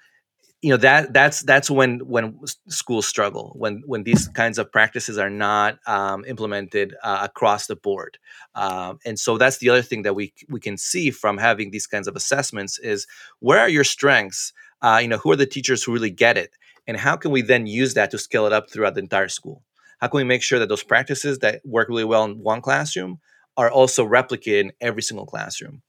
[0.62, 5.18] you know that that's that's when when schools struggle when when these kinds of practices
[5.18, 8.18] are not um, implemented uh, across the board.
[8.56, 11.88] Um, and so that's the other thing that we we can see from having these
[11.88, 13.08] kinds of assessments is
[13.40, 14.52] where are your strengths?
[14.82, 16.52] Uh, you know who are the teachers who really get it?
[16.88, 19.64] And how can we then use that to scale it up throughout the entire school?
[20.00, 23.20] How can we make sure that those practices that work really well in one classroom
[23.60, 25.82] are also replicated in every single classroom.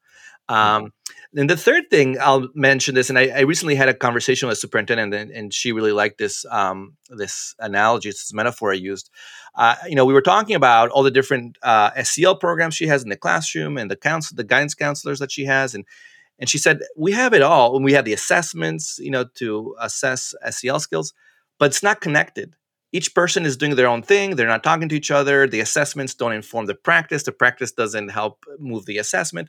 [0.51, 0.93] Um,
[1.37, 4.59] and the third thing I'll mention this, and I, I recently had a conversation with
[4.59, 9.11] a superintendent, and, and she really liked this um, this analogy, this metaphor I used.
[9.55, 13.05] Uh, you know, we were talking about all the different uh, SEL programs she has
[13.05, 15.85] in the classroom, and the counsel, the guidance counselors that she has, and
[16.41, 19.77] and she said we have it all, and we have the assessments, you know, to
[19.81, 21.15] assess SEL skills,
[21.61, 22.57] but it's not connected.
[22.93, 24.35] Each person is doing their own thing.
[24.35, 25.47] They're not talking to each other.
[25.47, 27.23] The assessments don't inform the practice.
[27.23, 29.49] The practice doesn't help move the assessment.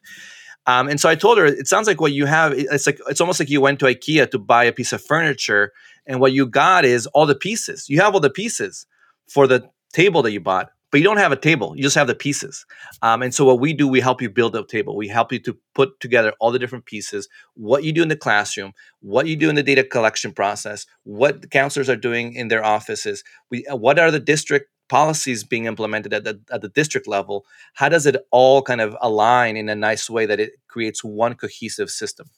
[0.68, 2.54] Um, and so I told her, it sounds like what you have.
[2.54, 5.72] It's like it's almost like you went to IKEA to buy a piece of furniture,
[6.06, 7.90] And what you got is all the pieces.
[7.90, 8.86] You have all the pieces
[9.30, 11.74] for the table that you bought, but you don't have a table.
[11.76, 12.66] You just have the pieces.
[13.02, 14.96] Um, and so what we do, we help you build a table.
[14.96, 18.16] We help you to put together all the different pieces, what you do in the
[18.16, 22.50] classroom, what you do in the data collection process, what the counselors are doing in
[22.50, 23.24] their offices.
[23.50, 27.46] We, uh, what are the district policies being implemented at the, at the district level?
[27.76, 31.36] How does it all kind of align in a nice way that it creates one
[31.36, 32.30] cohesive system?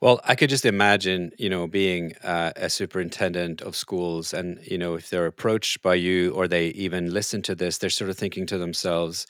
[0.00, 4.78] Well, I could just imagine, you know, being uh, a superintendent of schools, and you
[4.78, 8.18] know, if they're approached by you or they even listen to this, they're sort of
[8.18, 9.26] thinking to themselves,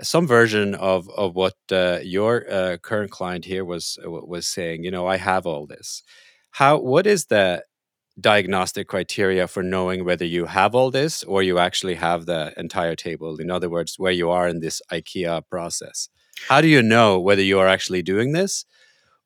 [0.00, 4.84] some version of of what uh, your uh, current client here was uh, was saying.
[4.84, 6.02] You know, I have all this.
[6.52, 6.78] How?
[6.78, 7.64] What is the
[8.18, 12.94] diagnostic criteria for knowing whether you have all this or you actually have the entire
[12.94, 13.36] table?
[13.40, 16.08] In other words, where you are in this IKEA process.
[16.48, 18.64] How do you know whether you are actually doing this?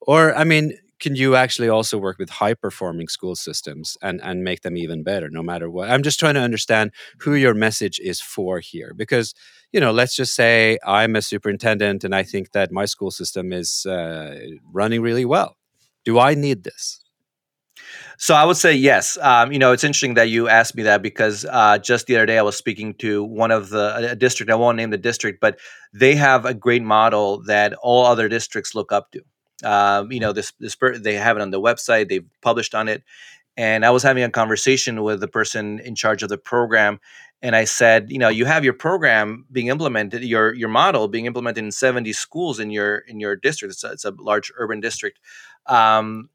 [0.00, 4.44] Or, I mean, can you actually also work with high performing school systems and, and
[4.44, 5.90] make them even better no matter what?
[5.90, 8.92] I'm just trying to understand who your message is for here.
[8.94, 9.34] Because,
[9.72, 13.52] you know, let's just say I'm a superintendent and I think that my school system
[13.52, 14.38] is uh,
[14.72, 15.56] running really well.
[16.04, 17.02] Do I need this?
[18.20, 19.16] So I would say yes.
[19.22, 22.26] Um, you know, it's interesting that you asked me that because uh, just the other
[22.26, 24.52] day I was speaking to one of the district.
[24.52, 25.58] I won't name the district, but
[25.94, 29.22] they have a great model that all other districts look up to.
[29.64, 32.10] Um, you know, this this they have it on the website.
[32.10, 33.02] They've published on it,
[33.56, 37.00] and I was having a conversation with the person in charge of the program,
[37.40, 41.24] and I said, you know, you have your program being implemented, your your model being
[41.24, 43.72] implemented in 70 schools in your in your district.
[43.72, 45.20] It's a, it's a large urban district,
[45.68, 46.28] um,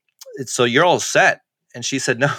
[0.48, 1.45] so you're all set.
[1.76, 2.32] And she said, no,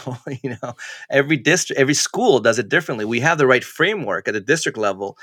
[0.42, 0.74] you know,
[1.10, 3.04] every district, every school does it differently.
[3.04, 5.16] We have the right framework at the district level,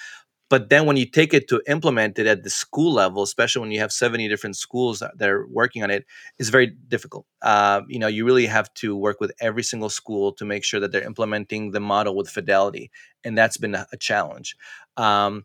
[0.53, 3.71] but then when you take it to implement it at the school level especially when
[3.71, 6.05] you have 70 different schools that are working on it
[6.37, 10.31] it's very difficult uh, you know you really have to work with every single school
[10.33, 12.91] to make sure that they're implementing the model with fidelity
[13.23, 14.55] and that's been a, a challenge
[14.97, 15.43] um,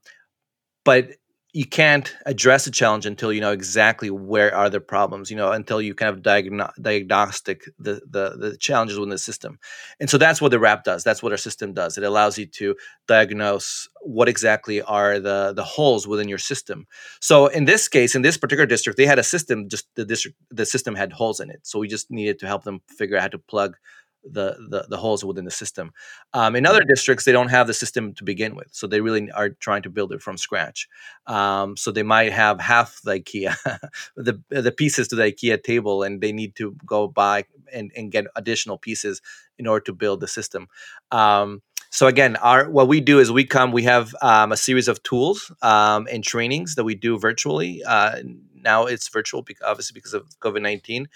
[0.85, 1.13] but
[1.59, 5.51] you can't address a challenge until you know exactly where are the problems you know
[5.51, 9.59] until you kind of diagno- diagnostic the, the the challenges within the system.
[9.99, 11.99] And so that's what the RAP does that's what our system does.
[11.99, 12.77] It allows you to
[13.09, 16.87] diagnose what exactly are the the holes within your system.
[17.21, 20.37] So in this case in this particular district they had a system just the district
[20.53, 21.63] the system had holes in it.
[21.65, 23.77] So we just needed to help them figure out how to plug
[24.25, 25.93] the, the, the holes within the system.
[26.35, 29.31] Um, in other districts, they don't have the system to begin with, so they really
[29.31, 30.89] are trying to build it from scratch.
[31.27, 33.57] Um, so they might have half the IKEA,
[34.17, 38.13] the the pieces to the IKEA table, and they need to go buy and, and
[38.13, 39.21] get additional pieces
[39.59, 40.69] in order to build the system.
[41.11, 44.89] Um, so again, our what we do is we come, we have um, a series
[44.89, 47.83] of tools um, and trainings that we do virtually.
[47.85, 48.17] Uh,
[48.55, 51.09] now it's virtual, because, obviously because of COVID nineteen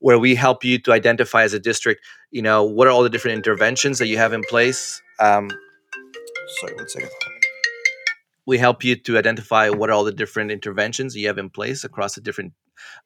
[0.00, 3.10] where we help you to identify as a district, you know, what are all the
[3.10, 5.00] different interventions that you have in place.
[5.20, 5.50] Um,
[6.60, 7.10] sorry, one second.
[8.46, 11.82] We help you to identify what are all the different interventions you have in place
[11.82, 12.52] across the different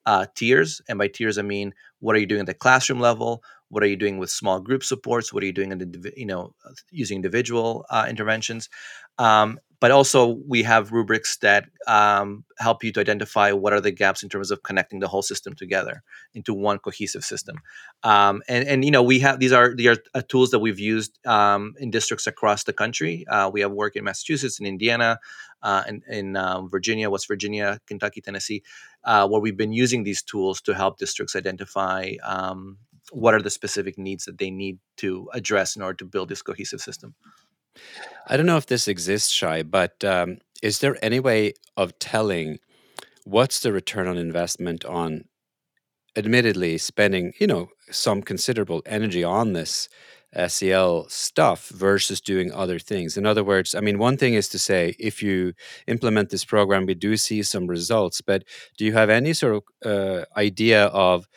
[0.05, 0.81] uh, tiers.
[0.87, 3.43] And by tiers, I mean what are you doing at the classroom level?
[3.69, 5.33] What are you doing with small group supports?
[5.33, 6.53] What are you doing in the, you know,
[6.91, 8.69] using individual uh, interventions?
[9.17, 13.91] Um, but also we have rubrics that um, help you to identify what are the
[13.91, 16.03] gaps in terms of connecting the whole system together
[16.35, 17.57] into one cohesive system.
[18.03, 20.79] Um, and, and you know we have these are these are uh, tools that we've
[20.79, 23.25] used um, in districts across the country.
[23.27, 25.19] Uh, we have work in massachusetts in indiana
[25.63, 28.61] uh, in, in um, virginia west virginia kentucky tennessee
[29.03, 32.77] uh, where we've been using these tools to help districts identify um,
[33.11, 36.41] what are the specific needs that they need to address in order to build this
[36.41, 37.15] cohesive system
[38.27, 42.59] I don't know if this exists, Shai, but um, is there any way of telling
[43.23, 45.25] what's the return on investment on,
[46.15, 49.89] admittedly, spending you know some considerable energy on this
[50.47, 53.17] SEL stuff versus doing other things?
[53.17, 55.53] In other words, I mean, one thing is to say if you
[55.87, 58.43] implement this program, we do see some results, but
[58.77, 61.27] do you have any sort of uh, idea of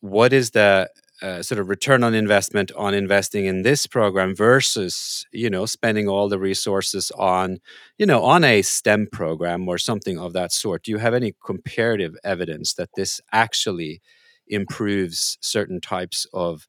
[0.00, 0.88] what is the
[1.22, 6.08] uh, sort of return on investment on investing in this program versus you know spending
[6.08, 7.58] all the resources on
[7.98, 10.84] you know on a stem program or something of that sort.
[10.84, 14.00] Do you have any comparative evidence that this actually
[14.48, 16.66] improves certain types of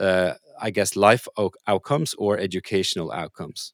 [0.00, 1.28] uh, I guess, life
[1.66, 3.72] outcomes or educational outcomes?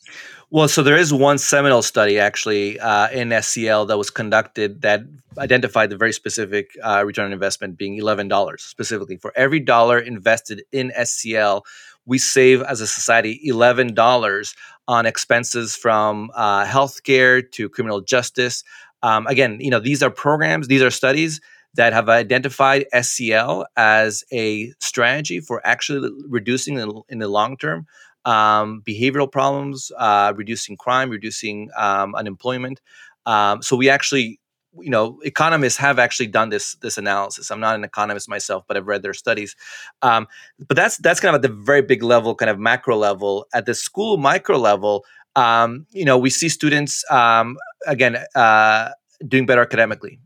[0.50, 5.02] Well, so there is one seminal study actually uh, in SEL that was conducted that
[5.38, 9.16] identified the very specific uh, return on investment being $11 specifically.
[9.16, 11.64] For every dollar invested in SEL,
[12.06, 14.54] we save as a society $11
[14.86, 18.62] on expenses from uh, healthcare to criminal justice.
[19.02, 21.40] Um, again, you know, these are programs, these are studies
[21.74, 27.86] that have identified SEL as a strategy for actually reducing in, in the long term
[28.24, 32.80] um, behavioral problems, uh, reducing crime, reducing um, unemployment.
[33.26, 34.40] Um, so we actually,
[34.80, 37.50] you know, economists have actually done this this analysis.
[37.50, 39.54] I'm not an economist myself, but I've read their studies.
[40.02, 40.26] Um,
[40.66, 43.46] but that's that's kind of at the very big level, kind of macro level.
[43.54, 45.04] At the school micro level,
[45.36, 47.56] um, you know, we see students um,
[47.86, 48.90] again uh,
[49.26, 50.18] doing better academically.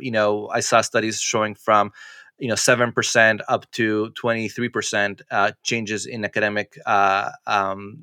[0.00, 1.92] You know, I saw studies showing from
[2.38, 7.98] you know, 7% up to 23% uh, changes in academic uh, um,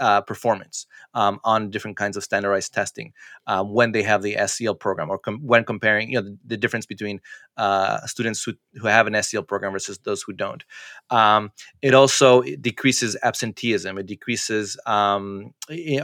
[0.00, 3.12] uh, performance um, on different kinds of standardized testing
[3.46, 6.56] uh, when they have the SEL program or com- when comparing, you know, the, the
[6.56, 7.20] difference between
[7.58, 10.64] uh, students who, who have an SEL program versus those who don't.
[11.10, 13.98] Um, it also decreases absenteeism.
[13.98, 15.52] It decreases um,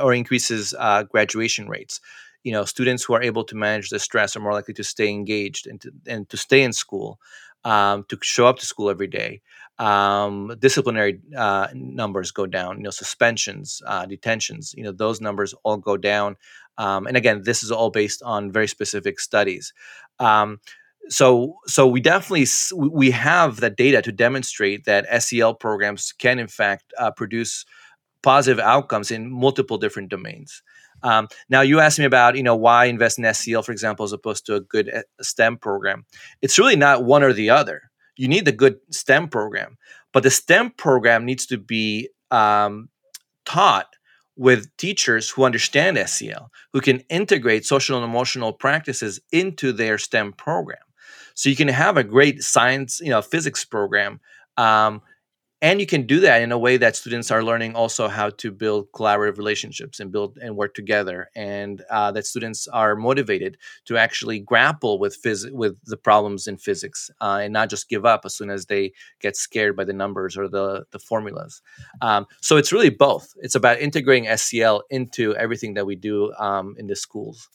[0.01, 2.01] or increases uh, graduation rates
[2.45, 5.09] you know students who are able to manage the stress are more likely to stay
[5.09, 7.19] engaged and to, and to stay in school
[7.65, 9.43] um, to show up to school every day.
[9.79, 12.79] Um, disciplinary uh, numbers go down.
[12.79, 14.75] You know, suspensions, uh, detentions.
[14.77, 16.37] You know, those numbers all go down.
[16.79, 19.73] Um, and again, this is all based on very specific studies.
[20.19, 20.61] Um,
[21.09, 22.47] so, so we definitely
[22.79, 27.65] we have the data to demonstrate that SEL programs can, in fact, uh, produce
[28.23, 30.63] positive outcomes in multiple different domains.
[31.03, 34.13] Um, now, you asked me about, you know, why invest in SEL, for example, as
[34.13, 36.05] opposed to a good eh, STEM program.
[36.43, 37.91] It's really not one or the other.
[38.17, 39.79] You need the good STEM program,
[40.13, 42.89] but the STEM program needs to be um,
[43.45, 43.97] taught
[44.37, 50.33] with teachers who understand SEL, who can integrate social and emotional practices into their STEM
[50.33, 50.79] program.
[51.35, 54.21] So you can have a great science, you know, physics program
[54.57, 55.03] um,
[55.63, 58.51] and you can do that in a way that students are learning also how to
[58.51, 63.97] build collaborative relationships and build and work together and uh, that students are motivated to
[63.97, 68.23] actually grapple with phys- with the problems in physics uh, and not just give up
[68.25, 71.63] as soon as they get scared by the numbers or the the formulas
[72.03, 76.75] um, so it's really both it's about integrating sel into everything that we do um,
[76.79, 77.49] in the schools.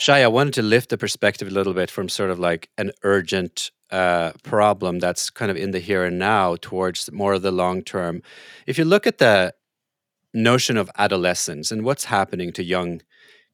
[0.00, 2.90] Shai, I wanted to lift the perspective a little bit from sort of like an
[3.02, 7.50] urgent uh, problem that's kind of in the here and now towards more of the
[7.52, 8.22] long term.
[8.66, 9.52] If you look at the
[10.34, 13.02] notion of adolescence and what's happening to young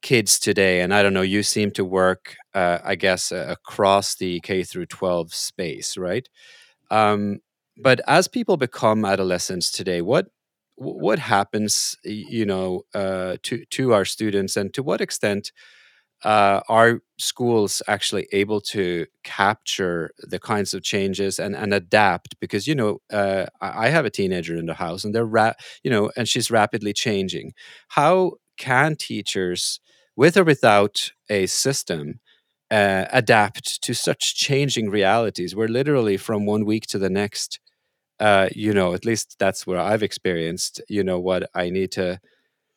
[0.02, 4.14] kids today, and I don't know, you seem to work, uh, I guess, uh, across
[4.14, 6.28] the K through 12 space, right?
[6.90, 7.40] Um,
[7.76, 10.28] but as people become adolescents today, what
[10.76, 15.52] what happens, you know, uh, to to our students, and to what extent
[16.24, 22.38] uh, are schools actually able to capture the kinds of changes and, and adapt?
[22.40, 25.52] Because you know uh, i have a teenager in the house and they're ra-
[25.82, 27.52] you know and she's rapidly changing.
[27.88, 29.80] How can teachers
[30.16, 32.20] with or without a system
[32.70, 35.54] uh, adapt to such changing realities?
[35.54, 37.60] Where literally from one week to the next
[38.20, 42.18] uh, you know at least that's what i've experienced you know what i need to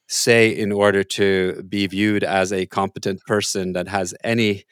[0.10, 4.64] say in order to be viewed as a competent person that has any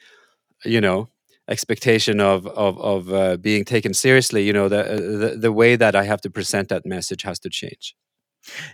[0.64, 1.08] you know
[1.48, 5.76] expectation of of of uh, being taken seriously you know the, uh, the the way
[5.76, 7.94] that i have to present that message has to change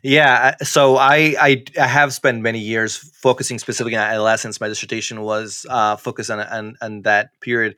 [0.03, 4.61] yeah, uh, so I, I, I have spent many years focusing specifically on adolescence.
[4.61, 7.75] My dissertation was uh, focused on, on, on that period.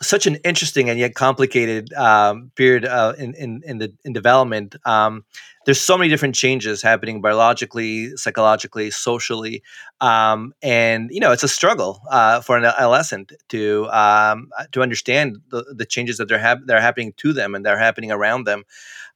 [0.00, 4.76] Such an interesting and yet complicated um, period uh, in, in in the in development.
[4.84, 5.24] Um,
[5.66, 9.60] there's so many different changes happening biologically, psychologically, socially,
[10.00, 15.38] um, and you know it's a struggle uh, for an adolescent to um, to understand
[15.50, 18.44] the, the changes that they're hap- that are happening to them and they're happening around
[18.44, 18.62] them.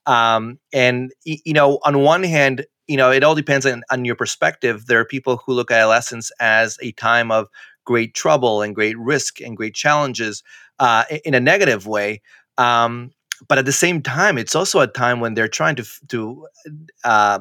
[0.06, 4.16] Um, and you know, on one hand, you know, it all depends on, on your
[4.16, 4.86] perspective.
[4.86, 7.48] There are people who look at adolescence as a time of
[7.84, 10.42] great trouble and great risk and great challenges
[10.82, 12.20] uh, in a negative way.
[12.58, 13.12] Um,
[13.48, 16.46] but at the same time, it's also a time when they're trying to to
[17.04, 17.38] uh,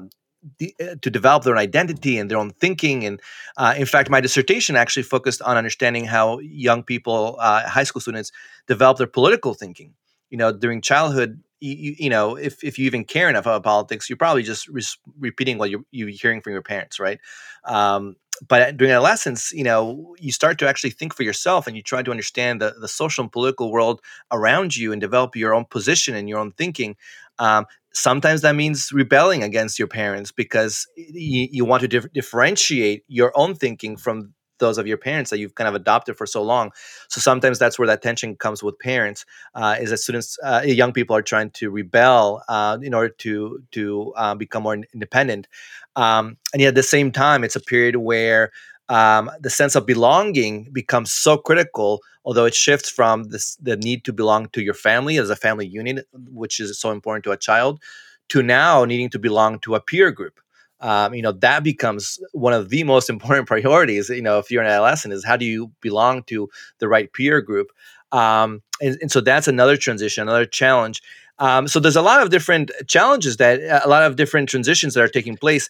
[0.59, 3.05] to develop their own identity and their own thinking.
[3.05, 3.19] And
[3.57, 8.01] uh, in fact, my dissertation actually focused on understanding how young people, uh, high school
[8.01, 8.31] students,
[8.67, 9.93] develop their political thinking.
[10.29, 14.09] You know, during childhood, you, you, know, if, if you even care enough about politics,
[14.09, 14.81] you're probably just re-
[15.19, 17.19] repeating what you're, you're hearing from your parents, right?
[17.65, 18.15] Um,
[18.47, 22.01] but during adolescence, you know, you start to actually think for yourself and you try
[22.01, 26.15] to understand the, the social and political world around you and develop your own position
[26.15, 26.95] and your own thinking.
[27.37, 33.03] Um, sometimes that means rebelling against your parents because you, you want to dif- differentiate
[33.07, 36.41] your own thinking from those of your parents that you've kind of adopted for so
[36.41, 36.71] long.
[37.09, 40.93] So sometimes that's where that tension comes with parents, uh, is that students, uh, young
[40.93, 45.49] people are trying to rebel uh, in order to to uh, become more independent.
[45.97, 48.51] Um, and yet at the same time, it's a period where
[48.87, 51.99] um, the sense of belonging becomes so critical.
[52.23, 55.67] Although it shifts from this, the need to belong to your family as a family
[55.67, 56.07] unit,
[56.41, 57.81] which is so important to a child,
[58.29, 60.39] to now needing to belong to a peer group.
[60.81, 64.09] Um, you know that becomes one of the most important priorities.
[64.09, 67.41] You know, if you're an adolescent, is how do you belong to the right peer
[67.41, 67.71] group?
[68.11, 71.01] Um, and, and so that's another transition, another challenge.
[71.39, 75.03] Um, so there's a lot of different challenges that a lot of different transitions that
[75.03, 75.69] are taking place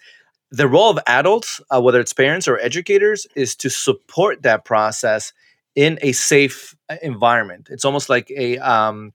[0.52, 5.32] the role of adults, uh, whether it's parents or educators, is to support that process
[5.76, 7.70] in a safe uh, environment.
[7.72, 9.14] It's almost like a um,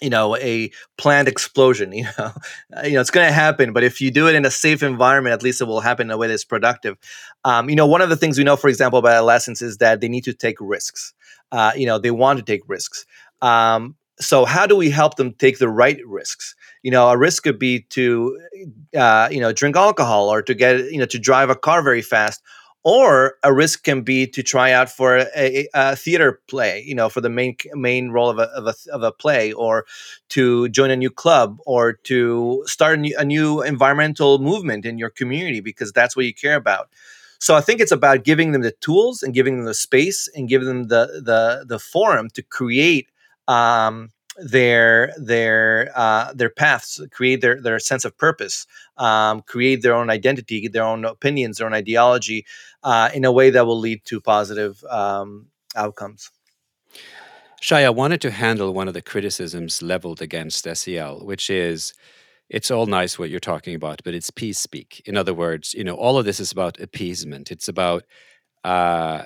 [0.00, 2.32] you know a planned explosion you know
[2.76, 4.82] uh, you know it's going to happen but if you do it in a safe
[4.82, 6.96] environment at least it will happen in a way that's productive.
[7.44, 10.00] Um, you know one of the things we know for example about adolescents is that
[10.00, 11.12] they need to take risks.
[11.52, 13.06] Uh, you know they want to take risks.
[13.42, 16.54] Um, so how do we help them take the right risks?
[16.82, 18.38] You know a risk could be to
[18.96, 22.02] uh, you know drink alcohol or to get you know to drive a car very
[22.02, 22.42] fast
[22.82, 27.08] or a risk can be to try out for a, a, theater play you know
[27.08, 29.84] for the main main role of a, of a, of a play or
[30.28, 34.98] to join a new club or to start a new, a new environmental movement in
[34.98, 36.88] your community because that's what you care about.
[37.38, 40.48] So i think it's about giving them the tools and giving them the space and
[40.48, 43.08] giving them the the the forum to create
[43.48, 48.66] um, their their uh, their paths, create their their sense of purpose,
[48.96, 52.46] um, create their own identity, their own opinions, their own ideology,
[52.82, 56.30] uh, in a way that will lead to positive um, outcomes.
[57.60, 61.92] Shai, I wanted to handle one of the criticisms leveled against SEL, which is
[62.48, 65.02] it's all nice what you're talking about, but it's peace speak.
[65.04, 67.50] In other words, you know, all of this is about appeasement.
[67.50, 68.04] It's about
[68.64, 69.24] uh,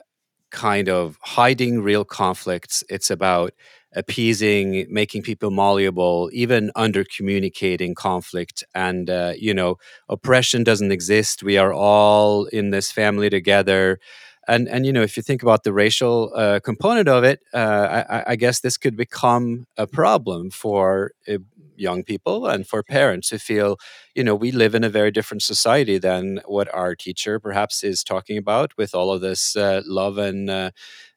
[0.51, 2.85] kind of hiding real conflicts.
[2.91, 3.55] It's about
[3.95, 8.65] appeasing, making people malleable, even under communicating conflict.
[8.75, 9.77] And, uh, you know,
[10.09, 11.43] oppression doesn't exist.
[11.43, 14.01] We are all in this family together.
[14.47, 18.05] And, and you know, if you think about the racial uh, component of it, uh,
[18.11, 21.39] I, I, guess this could become a problem for uh,
[21.77, 23.79] young people and for parents who feel,
[24.15, 28.05] you know, we live in a very different society than what our teacher perhaps is
[28.05, 30.73] talking about with all of this uh, love and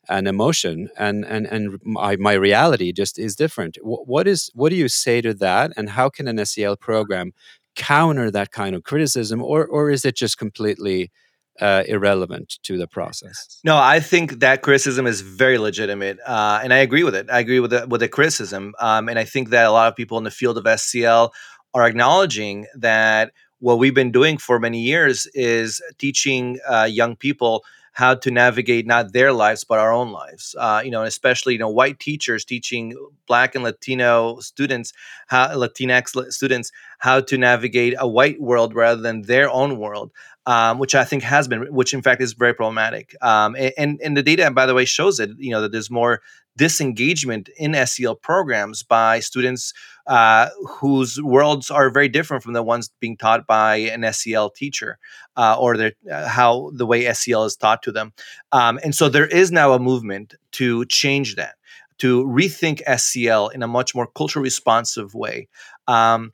[0.09, 4.69] uh, an emotion and and and my, my reality just is different what is what
[4.69, 7.33] do you say to that and how can an sel program
[7.75, 11.11] counter that kind of criticism or or is it just completely
[11.59, 13.59] uh, irrelevant to the process.
[13.63, 17.29] No, I think that criticism is very legitimate, uh, and I agree with it.
[17.31, 19.95] I agree with the, with the criticism, um, and I think that a lot of
[19.95, 21.33] people in the field of SEL
[21.73, 27.63] are acknowledging that what we've been doing for many years is teaching uh, young people
[27.97, 30.55] how to navigate not their lives but our own lives.
[30.59, 32.93] Uh, you know, especially you know white teachers teaching
[33.25, 34.93] Black and Latino students,
[35.25, 40.11] how Latinx students how to navigate a white world rather than their own world.
[40.45, 43.15] Um, which I think has been, which in fact is very problematic.
[43.21, 45.31] Um, and and the data, by the way, shows it.
[45.37, 46.21] You know that there's more
[46.55, 49.73] disengagement in SEL programs by students
[50.07, 54.97] uh, whose worlds are very different from the ones being taught by an SEL teacher
[55.35, 58.13] uh, or uh, how the way SEL is taught to them.
[58.51, 61.55] Um, and so there is now a movement to change that,
[61.99, 65.47] to rethink SEL in a much more culture responsive way.
[65.87, 66.33] Um,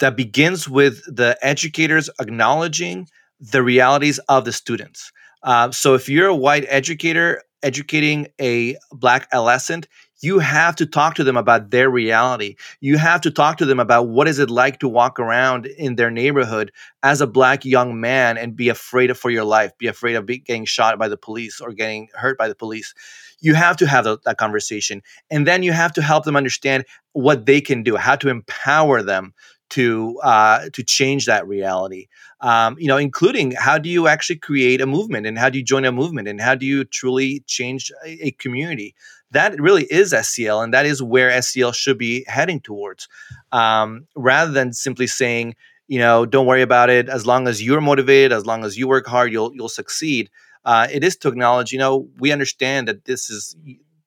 [0.00, 3.06] that begins with the educators acknowledging
[3.38, 5.12] the realities of the students.
[5.42, 9.88] Uh, so if you're a white educator educating a black adolescent,
[10.20, 12.56] you have to talk to them about their reality.
[12.80, 15.96] You have to talk to them about what is it like to walk around in
[15.96, 19.86] their neighborhood as a black young man and be afraid of for your life, be
[19.86, 22.94] afraid of be, getting shot by the police or getting hurt by the police.
[23.40, 26.84] You have to have the, that conversation, and then you have to help them understand
[27.12, 29.34] what they can do, how to empower them
[29.68, 32.06] to uh, to change that reality.
[32.40, 35.64] Um, you know, including how do you actually create a movement, and how do you
[35.64, 38.94] join a movement, and how do you truly change a, a community.
[39.32, 43.08] That really is SEL, and that is where SEL should be heading towards,
[43.52, 45.56] um, rather than simply saying,
[45.88, 47.08] you know, don't worry about it.
[47.08, 50.30] As long as you're motivated, as long as you work hard, you'll you'll succeed.
[50.64, 53.56] Uh, it is to acknowledge, you know, we understand that this is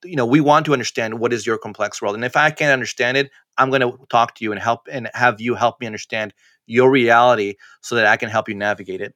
[0.04, 2.72] you know we want to understand what is your complex world and if i can't
[2.72, 5.86] understand it i'm going to talk to you and help and have you help me
[5.86, 6.34] understand
[6.68, 9.14] your reality so that i can help you navigate it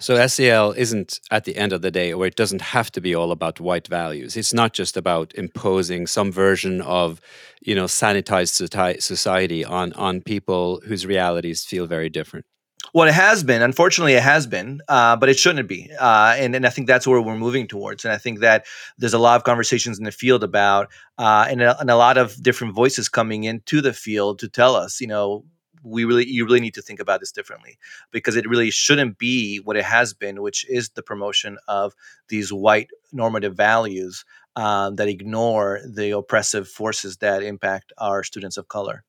[0.00, 3.14] so SEL isn't at the end of the day, or it doesn't have to be
[3.14, 4.36] all about white values.
[4.36, 7.20] It's not just about imposing some version of,
[7.60, 12.46] you know, sanitized society on on people whose realities feel very different.
[12.94, 13.62] Well, it has been.
[13.62, 15.90] Unfortunately, it has been, uh, but it shouldn't be.
[15.98, 18.04] Uh, and, and I think that's where we're moving towards.
[18.04, 18.66] And I think that
[18.98, 22.18] there's a lot of conversations in the field about, uh, and, a, and a lot
[22.18, 25.44] of different voices coming into the field to tell us, you know,
[25.82, 27.78] we really you really need to think about this differently
[28.10, 31.94] because it really shouldn't be what it has been, which is the promotion of
[32.28, 34.24] these white normative values
[34.56, 39.04] um, that ignore the oppressive forces that impact our students of color.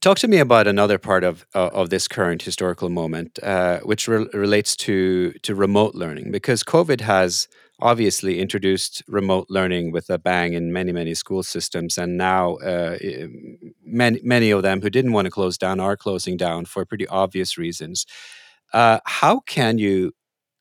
[0.00, 4.06] Talk to me about another part of uh, of this current historical moment, uh, which
[4.06, 7.48] re- relates to to remote learning, because COVID has
[7.80, 12.98] obviously introduced remote learning with a bang in many many school systems, and now uh,
[13.84, 17.06] many many of them who didn't want to close down are closing down for pretty
[17.08, 18.06] obvious reasons.
[18.72, 20.12] Uh, how can you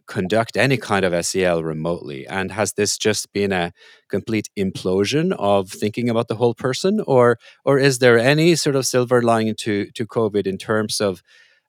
[0.07, 2.28] conduct any kind of SEL remotely?
[2.28, 3.74] And has this just been a
[4.09, 8.86] complete implosion of thinking about the whole person, or or is there any sort of
[8.86, 11.22] silver lining to to COVID in terms of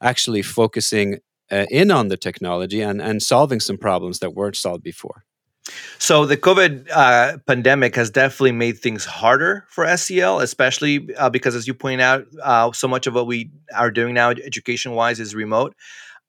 [0.03, 1.19] actually focusing
[1.51, 5.25] uh, in on the technology and and solving some problems that weren't solved before?
[5.99, 11.55] So the COVID uh, pandemic has definitely made things harder for SEL, especially uh, because,
[11.55, 15.35] as you point out, uh, so much of what we are doing now, education-wise, is
[15.35, 15.75] remote.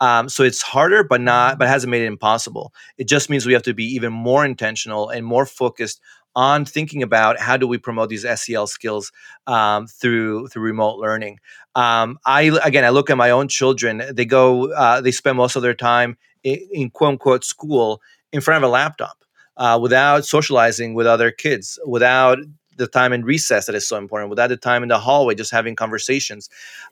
[0.01, 2.73] Um, so it's harder, but not, but hasn't made it impossible.
[2.97, 5.99] It just means we have to be even more intentional and more focused
[6.35, 9.11] on thinking about how do we promote these SEL skills
[9.47, 11.39] um, through through remote learning.
[11.75, 14.01] Um, I again, I look at my own children.
[14.11, 18.41] They go, uh, they spend most of their time in, in quote unquote school in
[18.41, 19.17] front of a laptop.
[19.59, 22.39] Uh, without socializing with other kids, without
[22.77, 25.51] the time in recess that is so important, without the time in the hallway, just
[25.51, 26.49] having conversations.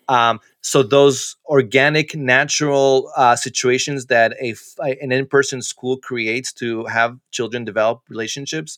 [0.10, 4.56] Um, so those organic, natural uh, situations that a
[5.02, 8.78] an in-person school creates to have children develop relationships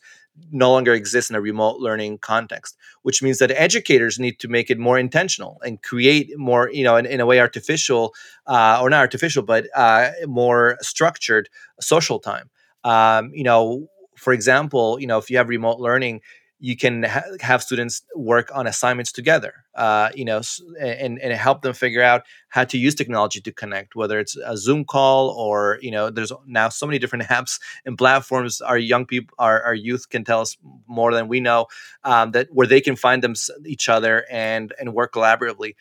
[0.52, 4.70] no longer exist in a remote learning context which means that educators need to make
[4.70, 8.14] it more intentional and create more you know in, in a way artificial
[8.48, 11.50] uh, or not artificial but uh, more structured
[11.82, 12.50] social time
[12.84, 16.22] um, you know for example you know if you have remote learning
[16.62, 20.42] you can ha- have students work on assignments together uh, you know
[20.82, 24.58] and, and help them figure out how to use technology to connect whether it's a
[24.58, 29.06] zoom call or you know there's now so many different apps and platforms our young
[29.06, 30.58] people our, our youth can tell us
[30.88, 31.66] more than we know
[32.04, 33.34] um, that where they can find them
[33.66, 35.76] each other and and work collaboratively.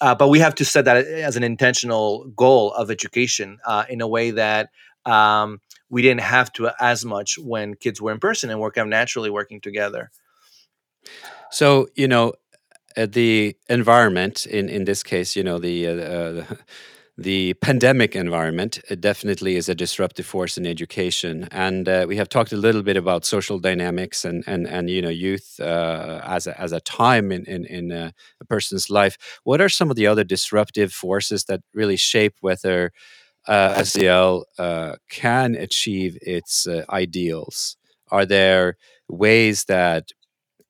[0.00, 4.00] Uh, but we have to set that as an intentional goal of education uh, in
[4.00, 4.70] a way that
[5.04, 8.86] um, we didn't have to as much when kids were in person and were kind
[8.86, 10.10] of naturally working together.
[11.50, 12.34] So you know,
[12.96, 16.44] uh, the environment in in this case, you know, the uh, uh,
[17.18, 22.52] the pandemic environment definitely is a disruptive force in education, and uh, we have talked
[22.52, 26.60] a little bit about social dynamics and and and you know youth uh, as a,
[26.60, 29.16] as a time in in, in a, a person's life.
[29.44, 32.92] What are some of the other disruptive forces that really shape whether
[33.48, 37.76] uh, SEL uh, can achieve its uh, ideals?
[38.10, 38.76] Are there
[39.08, 40.12] ways that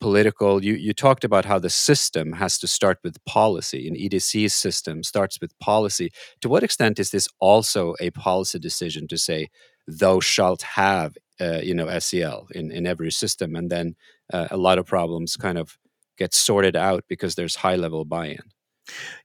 [0.01, 4.55] political you, you talked about how the system has to start with policy an EDC's
[4.55, 6.11] system starts with policy
[6.41, 9.49] to what extent is this also a policy decision to say
[9.89, 13.97] thou shalt have uh, you know sel in, in every system and then
[14.33, 15.77] uh, a lot of problems kind of
[16.17, 18.39] get sorted out because there's high level buy-in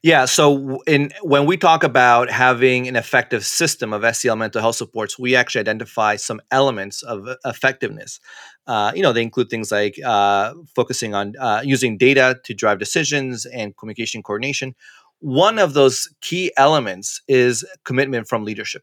[0.02, 0.24] yeah.
[0.24, 5.18] So in when we talk about having an effective system of SEL mental health supports,
[5.18, 8.20] we actually identify some elements of effectiveness.
[8.66, 12.78] Uh, you know, they include things like uh, focusing on uh, using data to drive
[12.78, 14.74] decisions and communication coordination.
[15.20, 18.82] One of those key elements is commitment from leadership.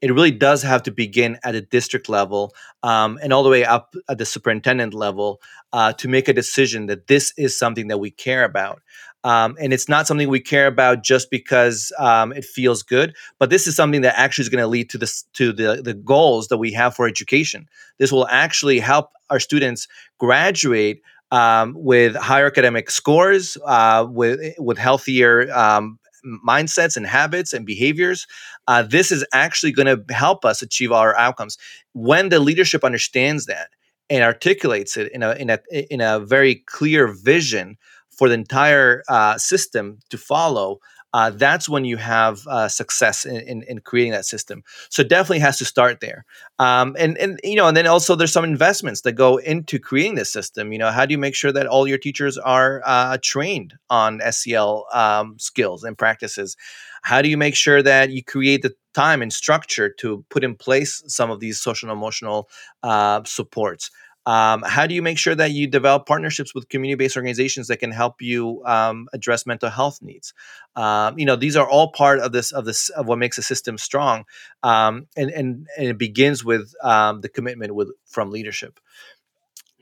[0.00, 2.52] It really does have to begin at a district level
[2.82, 5.40] um, and all the way up at the superintendent level
[5.72, 8.82] uh, to make a decision that this is something that we care about.
[9.22, 13.50] Um, and it's not something we care about just because um, it feels good, but
[13.50, 16.48] this is something that actually is going to lead to this to the the goals
[16.48, 17.68] that we have for education.
[17.98, 24.78] This will actually help our students graduate um, with higher academic scores, uh, with with
[24.78, 25.98] healthier um,
[26.46, 28.26] mindsets and habits and behaviors.
[28.68, 31.58] Uh, this is actually going to help us achieve our outcomes
[31.92, 33.68] when the leadership understands that
[34.08, 35.58] and articulates it in a in a
[35.92, 37.76] in a very clear vision
[38.20, 40.78] for the entire uh, system to follow,
[41.14, 44.62] uh, that's when you have uh, success in, in, in, creating that system.
[44.90, 46.26] So definitely has to start there.
[46.58, 50.16] Um, and and you know, and then also there's some investments that go into creating
[50.16, 50.70] this system.
[50.70, 54.20] You know, how do you make sure that all your teachers are uh, trained on
[54.30, 56.58] SEL um, skills and practices?
[57.02, 60.56] How do you make sure that you create the time and structure to put in
[60.56, 62.50] place some of these social and emotional
[62.82, 63.90] uh, supports?
[64.30, 67.90] Um, how do you make sure that you develop partnerships with community-based organizations that can
[67.90, 70.32] help you um, address mental health needs?
[70.76, 73.42] Um, you know, these are all part of this of this of what makes a
[73.42, 74.24] system strong,
[74.62, 78.78] um, and, and and it begins with um, the commitment with from leadership.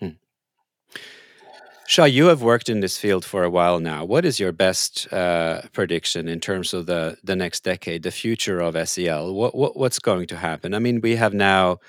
[0.01, 0.16] Hmm.
[1.86, 4.03] Shai, you have worked in this field for a while now.
[4.07, 8.61] What is your best uh, prediction in terms of the, the next decade, the future
[8.61, 9.34] of SEL?
[9.34, 10.72] What, what, what's going to happen?
[10.72, 11.80] I mean, we have now,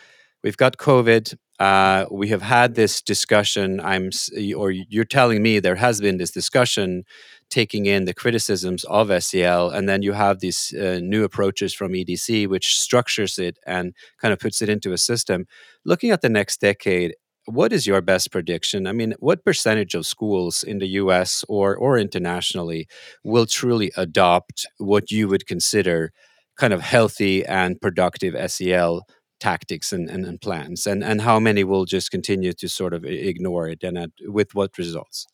[0.43, 1.37] we've got COVID.
[1.59, 3.81] Uh, we have had this discussion.
[3.81, 4.11] I'm,
[4.55, 7.03] or you're telling me there has been this discussion,
[7.49, 11.91] taking in the criticisms of SEL, and then you have these uh, new approaches from
[11.91, 15.47] EDC, which structures it and kind of puts it into a system.
[15.83, 18.87] Looking at the next decade, what is your best prediction?
[18.87, 22.87] I mean, what percentage of schools in the US or, or internationally
[23.23, 26.11] will truly adopt what you would consider
[26.57, 29.05] kind of healthy and productive SEL
[29.39, 30.85] tactics and, and, and plans?
[30.87, 34.55] And, and how many will just continue to sort of ignore it and at, with
[34.55, 35.27] what results?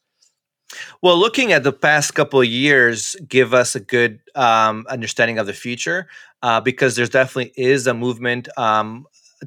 [1.02, 5.48] Well, looking at the past couple of years, give us a good um, understanding of
[5.48, 6.08] the future
[6.42, 9.06] uh, because there's definitely is a movement um,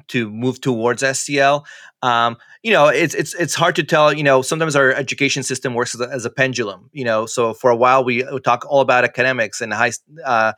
[0.08, 1.66] to move towards SEL.
[2.02, 4.12] Um, you know, it's it's it's hard to tell.
[4.12, 6.90] You know, sometimes our education system works as a, as a pendulum.
[6.92, 9.92] You know, so for a while we talk all about academics and high.
[10.24, 10.52] Uh,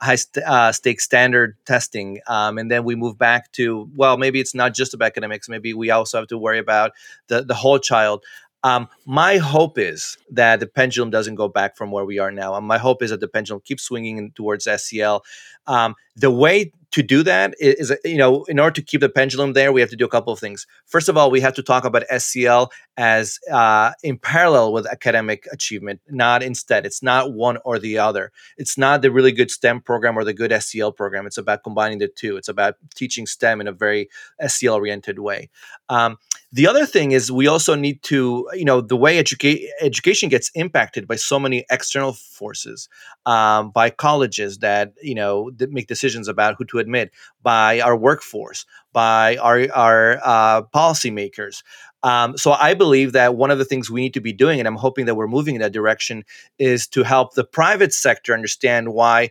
[0.00, 4.40] high st- uh, stake standard testing um, and then we move back to well maybe
[4.40, 6.92] it's not just about academics maybe we also have to worry about
[7.28, 8.22] the, the whole child
[8.66, 12.56] um, my hope is that the pendulum doesn't go back from where we are now.
[12.56, 15.22] And my hope is that the pendulum keeps swinging towards SEL.
[15.66, 19.52] Um, the way to do that is, you know, in order to keep the pendulum
[19.52, 20.66] there, we have to do a couple of things.
[20.86, 25.46] First of all, we have to talk about SEL as uh, in parallel with academic
[25.52, 26.86] achievement, not instead.
[26.86, 28.32] It's not one or the other.
[28.56, 31.26] It's not the really good STEM program or the good SEL program.
[31.26, 32.38] It's about combining the two.
[32.38, 34.08] It's about teaching STEM in a very
[34.46, 35.50] SEL oriented way.
[35.90, 36.16] Um,
[36.52, 40.50] the other thing is we also need to, you know, the way educa- education gets
[40.54, 42.88] impacted by so many external forces,
[43.26, 48.66] um, by colleges that, you know, make decisions about who to admit, by our workforce,
[48.92, 51.62] by our, our uh, policymakers.
[52.02, 54.68] Um, so I believe that one of the things we need to be doing, and
[54.68, 56.24] I'm hoping that we're moving in that direction,
[56.58, 59.30] is to help the private sector understand why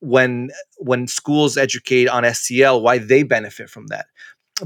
[0.00, 4.06] when when schools educate on SEL, why they benefit from that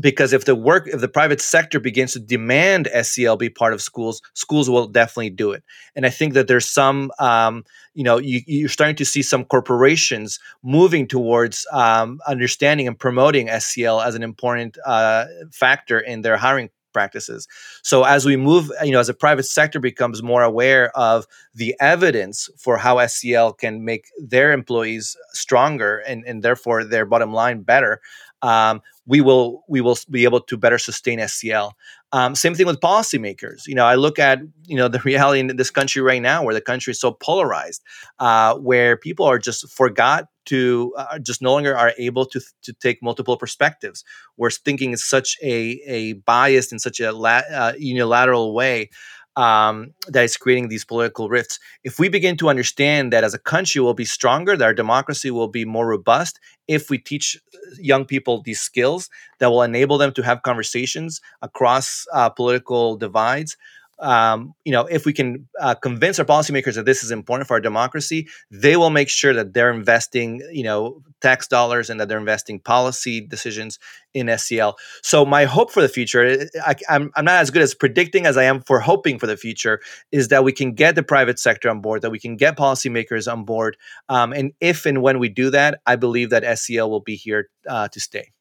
[0.00, 3.82] because if the work if the private sector begins to demand SEL be part of
[3.82, 5.62] schools, schools will definitely do it.
[5.94, 7.64] And I think that there's some, um,
[7.94, 13.48] you know, you, are starting to see some corporations moving towards um, understanding and promoting
[13.60, 17.46] SEL as an important uh, factor in their hiring practices.
[17.82, 21.74] So as we move, you know, as the private sector becomes more aware of the
[21.80, 27.62] evidence for how SEL can make their employees stronger and, and therefore their bottom line
[27.62, 28.00] better,
[28.44, 31.74] um, we will we will be able to better sustain SEL.
[32.12, 33.66] Um, same thing with policymakers.
[33.66, 36.54] You know, I look at you know the reality in this country right now, where
[36.54, 37.82] the country is so polarized,
[38.18, 42.72] uh, where people are just forgot to uh, just no longer are able to to
[42.74, 44.04] take multiple perspectives.
[44.36, 48.90] Where thinking is such a a biased and such a la- uh, unilateral way
[49.36, 51.58] um, that is creating these political rifts.
[51.82, 55.30] If we begin to understand that as a country we'll be stronger, that our democracy
[55.30, 57.40] will be more robust, if we teach
[57.78, 63.56] young people these skills that will enable them to have conversations across uh, political divides,
[63.98, 67.54] um, you know, if we can uh, convince our policymakers that this is important for
[67.54, 72.08] our democracy, they will make sure that they're investing, you know, tax dollars and that
[72.08, 73.78] they're investing policy decisions
[74.12, 74.76] in SEL.
[75.02, 78.36] So my hope for the future, I, I'm, I'm not as good as predicting as
[78.36, 79.80] I am for hoping for the future,
[80.12, 83.30] is that we can get the private sector on board, that we can get policymakers
[83.30, 83.76] on board,
[84.08, 87.48] um, and if and when we do that, I believe that SEL will be here
[87.68, 88.32] uh, to stay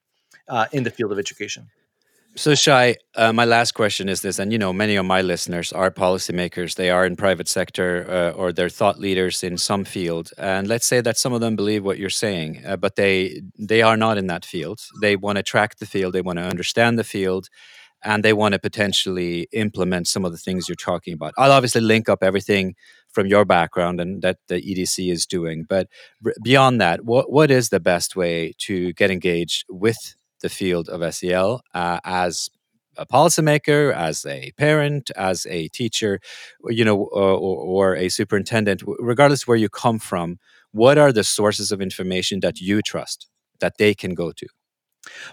[0.48, 1.70] uh, in the field of education.
[2.36, 5.72] So, Shai, uh, my last question is this, and you know, many of my listeners
[5.72, 6.76] are policymakers.
[6.76, 10.32] They are in private sector uh, or they're thought leaders in some field.
[10.40, 13.84] And let's say that some of them believe what you're saying, uh, but they they
[13.84, 14.80] are not in that field.
[15.00, 16.14] They want to track the field.
[16.14, 17.50] They want to understand the field,
[18.04, 21.34] and they want to potentially implement some of the things you're talking about.
[21.38, 22.76] I'll obviously link up everything
[23.12, 25.66] from your background and that the EDC is doing.
[25.70, 25.88] But
[26.44, 31.16] beyond that, what what is the best way to get engaged with the field of
[31.16, 32.50] SEL uh, as
[32.98, 36.20] a policymaker, as a parent, as a teacher,
[36.68, 40.38] you know, or, or, a superintendent, regardless where you come from,
[40.72, 43.28] what are the sources of information that you trust
[43.60, 44.46] that they can go to?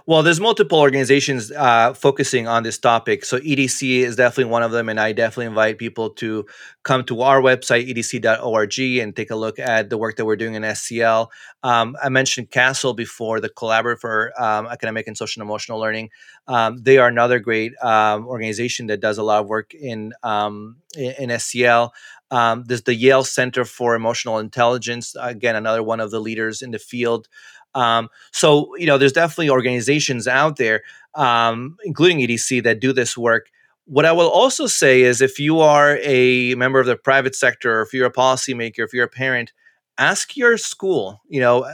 [0.04, 3.24] Well, there's multiple organizations uh, focusing on this topic.
[3.24, 6.46] So EDC is definitely one of them, and I definitely invite people to
[6.82, 10.54] come to our website edc.org and take a look at the work that we're doing
[10.54, 11.30] in SEL.
[11.62, 16.10] Um, I mentioned CASEL before, the Collaborative for um, Academic and Social and Emotional Learning.
[16.48, 20.76] Um, they are another great um, organization that does a lot of work in um,
[20.96, 21.92] in, SEL.
[22.32, 26.70] Um, there's the Yale Center for Emotional Intelligence, again, another one of the leaders in
[26.70, 27.28] the field.
[27.74, 30.82] Um, so you know, there's definitely organizations out there,
[31.14, 33.48] um, including EDC, that do this work.
[33.86, 37.80] what I will also say is if you are a member of the private sector,
[37.80, 39.52] or if you're a policymaker, if you're a parent,
[39.98, 41.66] ask your school, you know,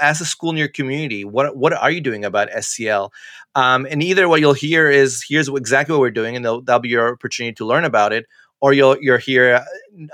[0.00, 3.12] ask a school in your community, what what are you doing about SEL?
[3.54, 6.88] Um, and either what you'll hear is here's exactly what we're doing, and that'll be
[6.88, 8.26] your opportunity to learn about it,
[8.60, 9.64] or you'll you're here.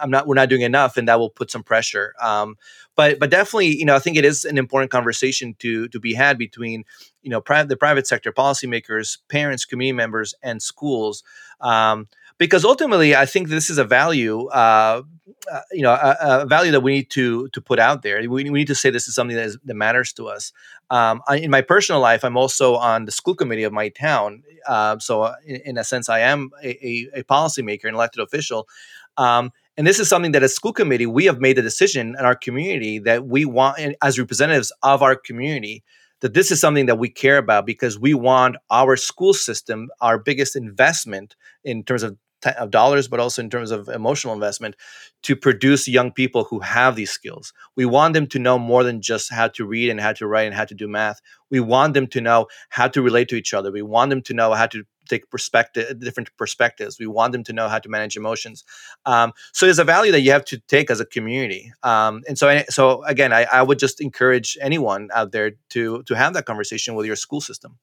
[0.01, 0.27] I'm not.
[0.27, 2.15] We're not doing enough, and that will put some pressure.
[2.21, 2.57] Um,
[2.95, 6.15] but but definitely, you know, I think it is an important conversation to to be
[6.15, 6.85] had between
[7.23, 11.23] you know the private sector, policymakers, parents, community members, and schools.
[11.61, 12.07] Um,
[12.39, 15.03] because ultimately, I think this is a value, uh,
[15.51, 18.21] uh, you know, a, a, value that we need to to put out there.
[18.21, 20.53] We, we need to say this is something that, is, that matters to us.
[20.91, 24.43] Um, I, in my personal life, I'm also on the school committee of my town,
[24.67, 28.23] uh, so uh, in, in, a sense, I am a, a, a policymaker, an elected
[28.23, 28.69] official.
[29.17, 32.25] Um, and this is something that as school committee, we have made a decision in
[32.25, 35.83] our community that we want, as representatives of our community,
[36.21, 40.19] that this is something that we care about because we want our school system, our
[40.19, 42.17] biggest investment in terms of
[42.47, 44.77] of dollars, but also in terms of emotional investment
[45.23, 47.53] to produce young people who have these skills.
[47.77, 50.47] We want them to know more than just how to read and how to write
[50.47, 51.21] and how to do math.
[51.51, 53.73] We want them to know how to relate to each other.
[53.73, 56.99] We want them to know how to take perspective, different perspectives.
[56.99, 58.65] We want them to know how to manage emotions.
[59.05, 61.73] Um, so there's a value that you have to take as a community.
[61.83, 66.15] Um, and so, so again, I, I would just encourage anyone out there to to
[66.15, 67.79] have that conversation with your school system.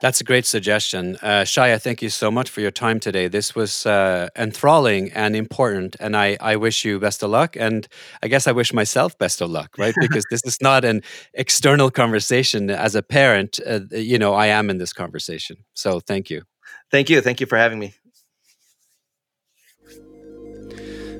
[0.00, 1.16] That's a great suggestion.
[1.22, 3.28] Uh, Shaya, thank you so much for your time today.
[3.28, 7.56] This was uh, enthralling and important, and I, I wish you best of luck.
[7.56, 7.88] And
[8.22, 9.94] I guess I wish myself best of luck, right?
[10.00, 11.02] Because this is not an
[11.34, 12.70] external conversation.
[12.70, 15.56] As a parent, uh, you know, I am in this conversation.
[15.74, 16.42] So thank you.
[16.90, 17.20] Thank you.
[17.20, 17.94] Thank you for having me.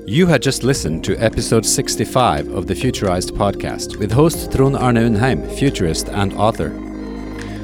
[0.05, 4.95] You had just listened to episode 65 of the Futurized podcast with host Trond Arne
[4.95, 6.86] Undheim, futurist and author.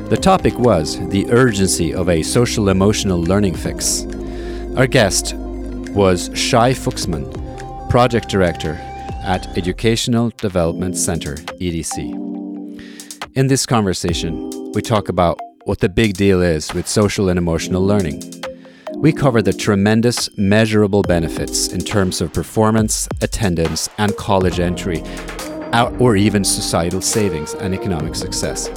[0.10, 4.06] The topic was the urgency of a social emotional learning fix.
[4.76, 7.32] Our guest was Shai Fuxman,
[7.89, 8.74] Project Director
[9.24, 12.14] at Educational Development Center, EDC.
[13.34, 17.84] In this conversation, we talk about what the big deal is with social and emotional
[17.84, 18.22] learning.
[18.97, 25.01] We cover the tremendous measurable benefits in terms of performance, attendance, and college entry,
[25.99, 28.70] or even societal savings and economic success.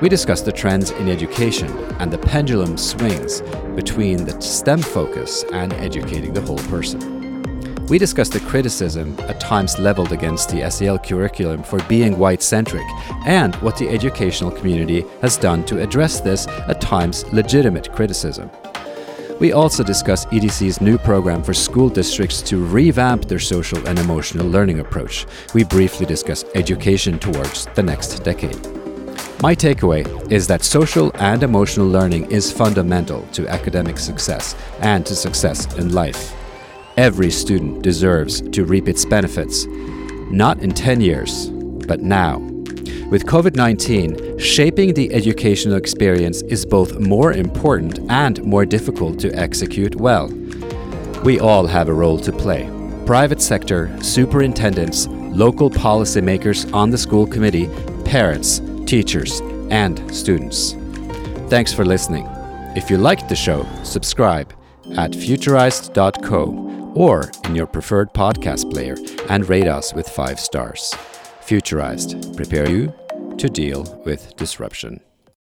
[0.00, 1.68] We discuss the trends in education
[1.98, 3.40] and the pendulum swings
[3.74, 7.18] between the STEM focus and educating the whole person.
[7.88, 12.86] We discuss the criticism at times leveled against the SEL curriculum for being white centric
[13.26, 18.50] and what the educational community has done to address this at times legitimate criticism.
[19.40, 24.46] We also discuss EDC's new program for school districts to revamp their social and emotional
[24.46, 25.26] learning approach.
[25.54, 28.77] We briefly discuss education towards the next decade.
[29.40, 35.14] My takeaway is that social and emotional learning is fundamental to academic success and to
[35.14, 36.34] success in life.
[36.96, 39.66] Every student deserves to reap its benefits,
[40.28, 41.50] not in 10 years,
[41.86, 42.38] but now.
[43.10, 49.32] With COVID 19, shaping the educational experience is both more important and more difficult to
[49.38, 50.26] execute well.
[51.22, 52.68] We all have a role to play
[53.06, 57.70] private sector, superintendents, local policymakers on the school committee,
[58.04, 60.72] parents, teachers, and students.
[61.50, 62.26] Thanks for listening.
[62.74, 64.52] If you liked the show, subscribe
[64.96, 68.96] at futurized.co or in your preferred podcast player
[69.28, 70.94] and rate us with five stars.
[71.42, 72.94] Futurized, prepare you
[73.36, 75.00] to deal with disruption.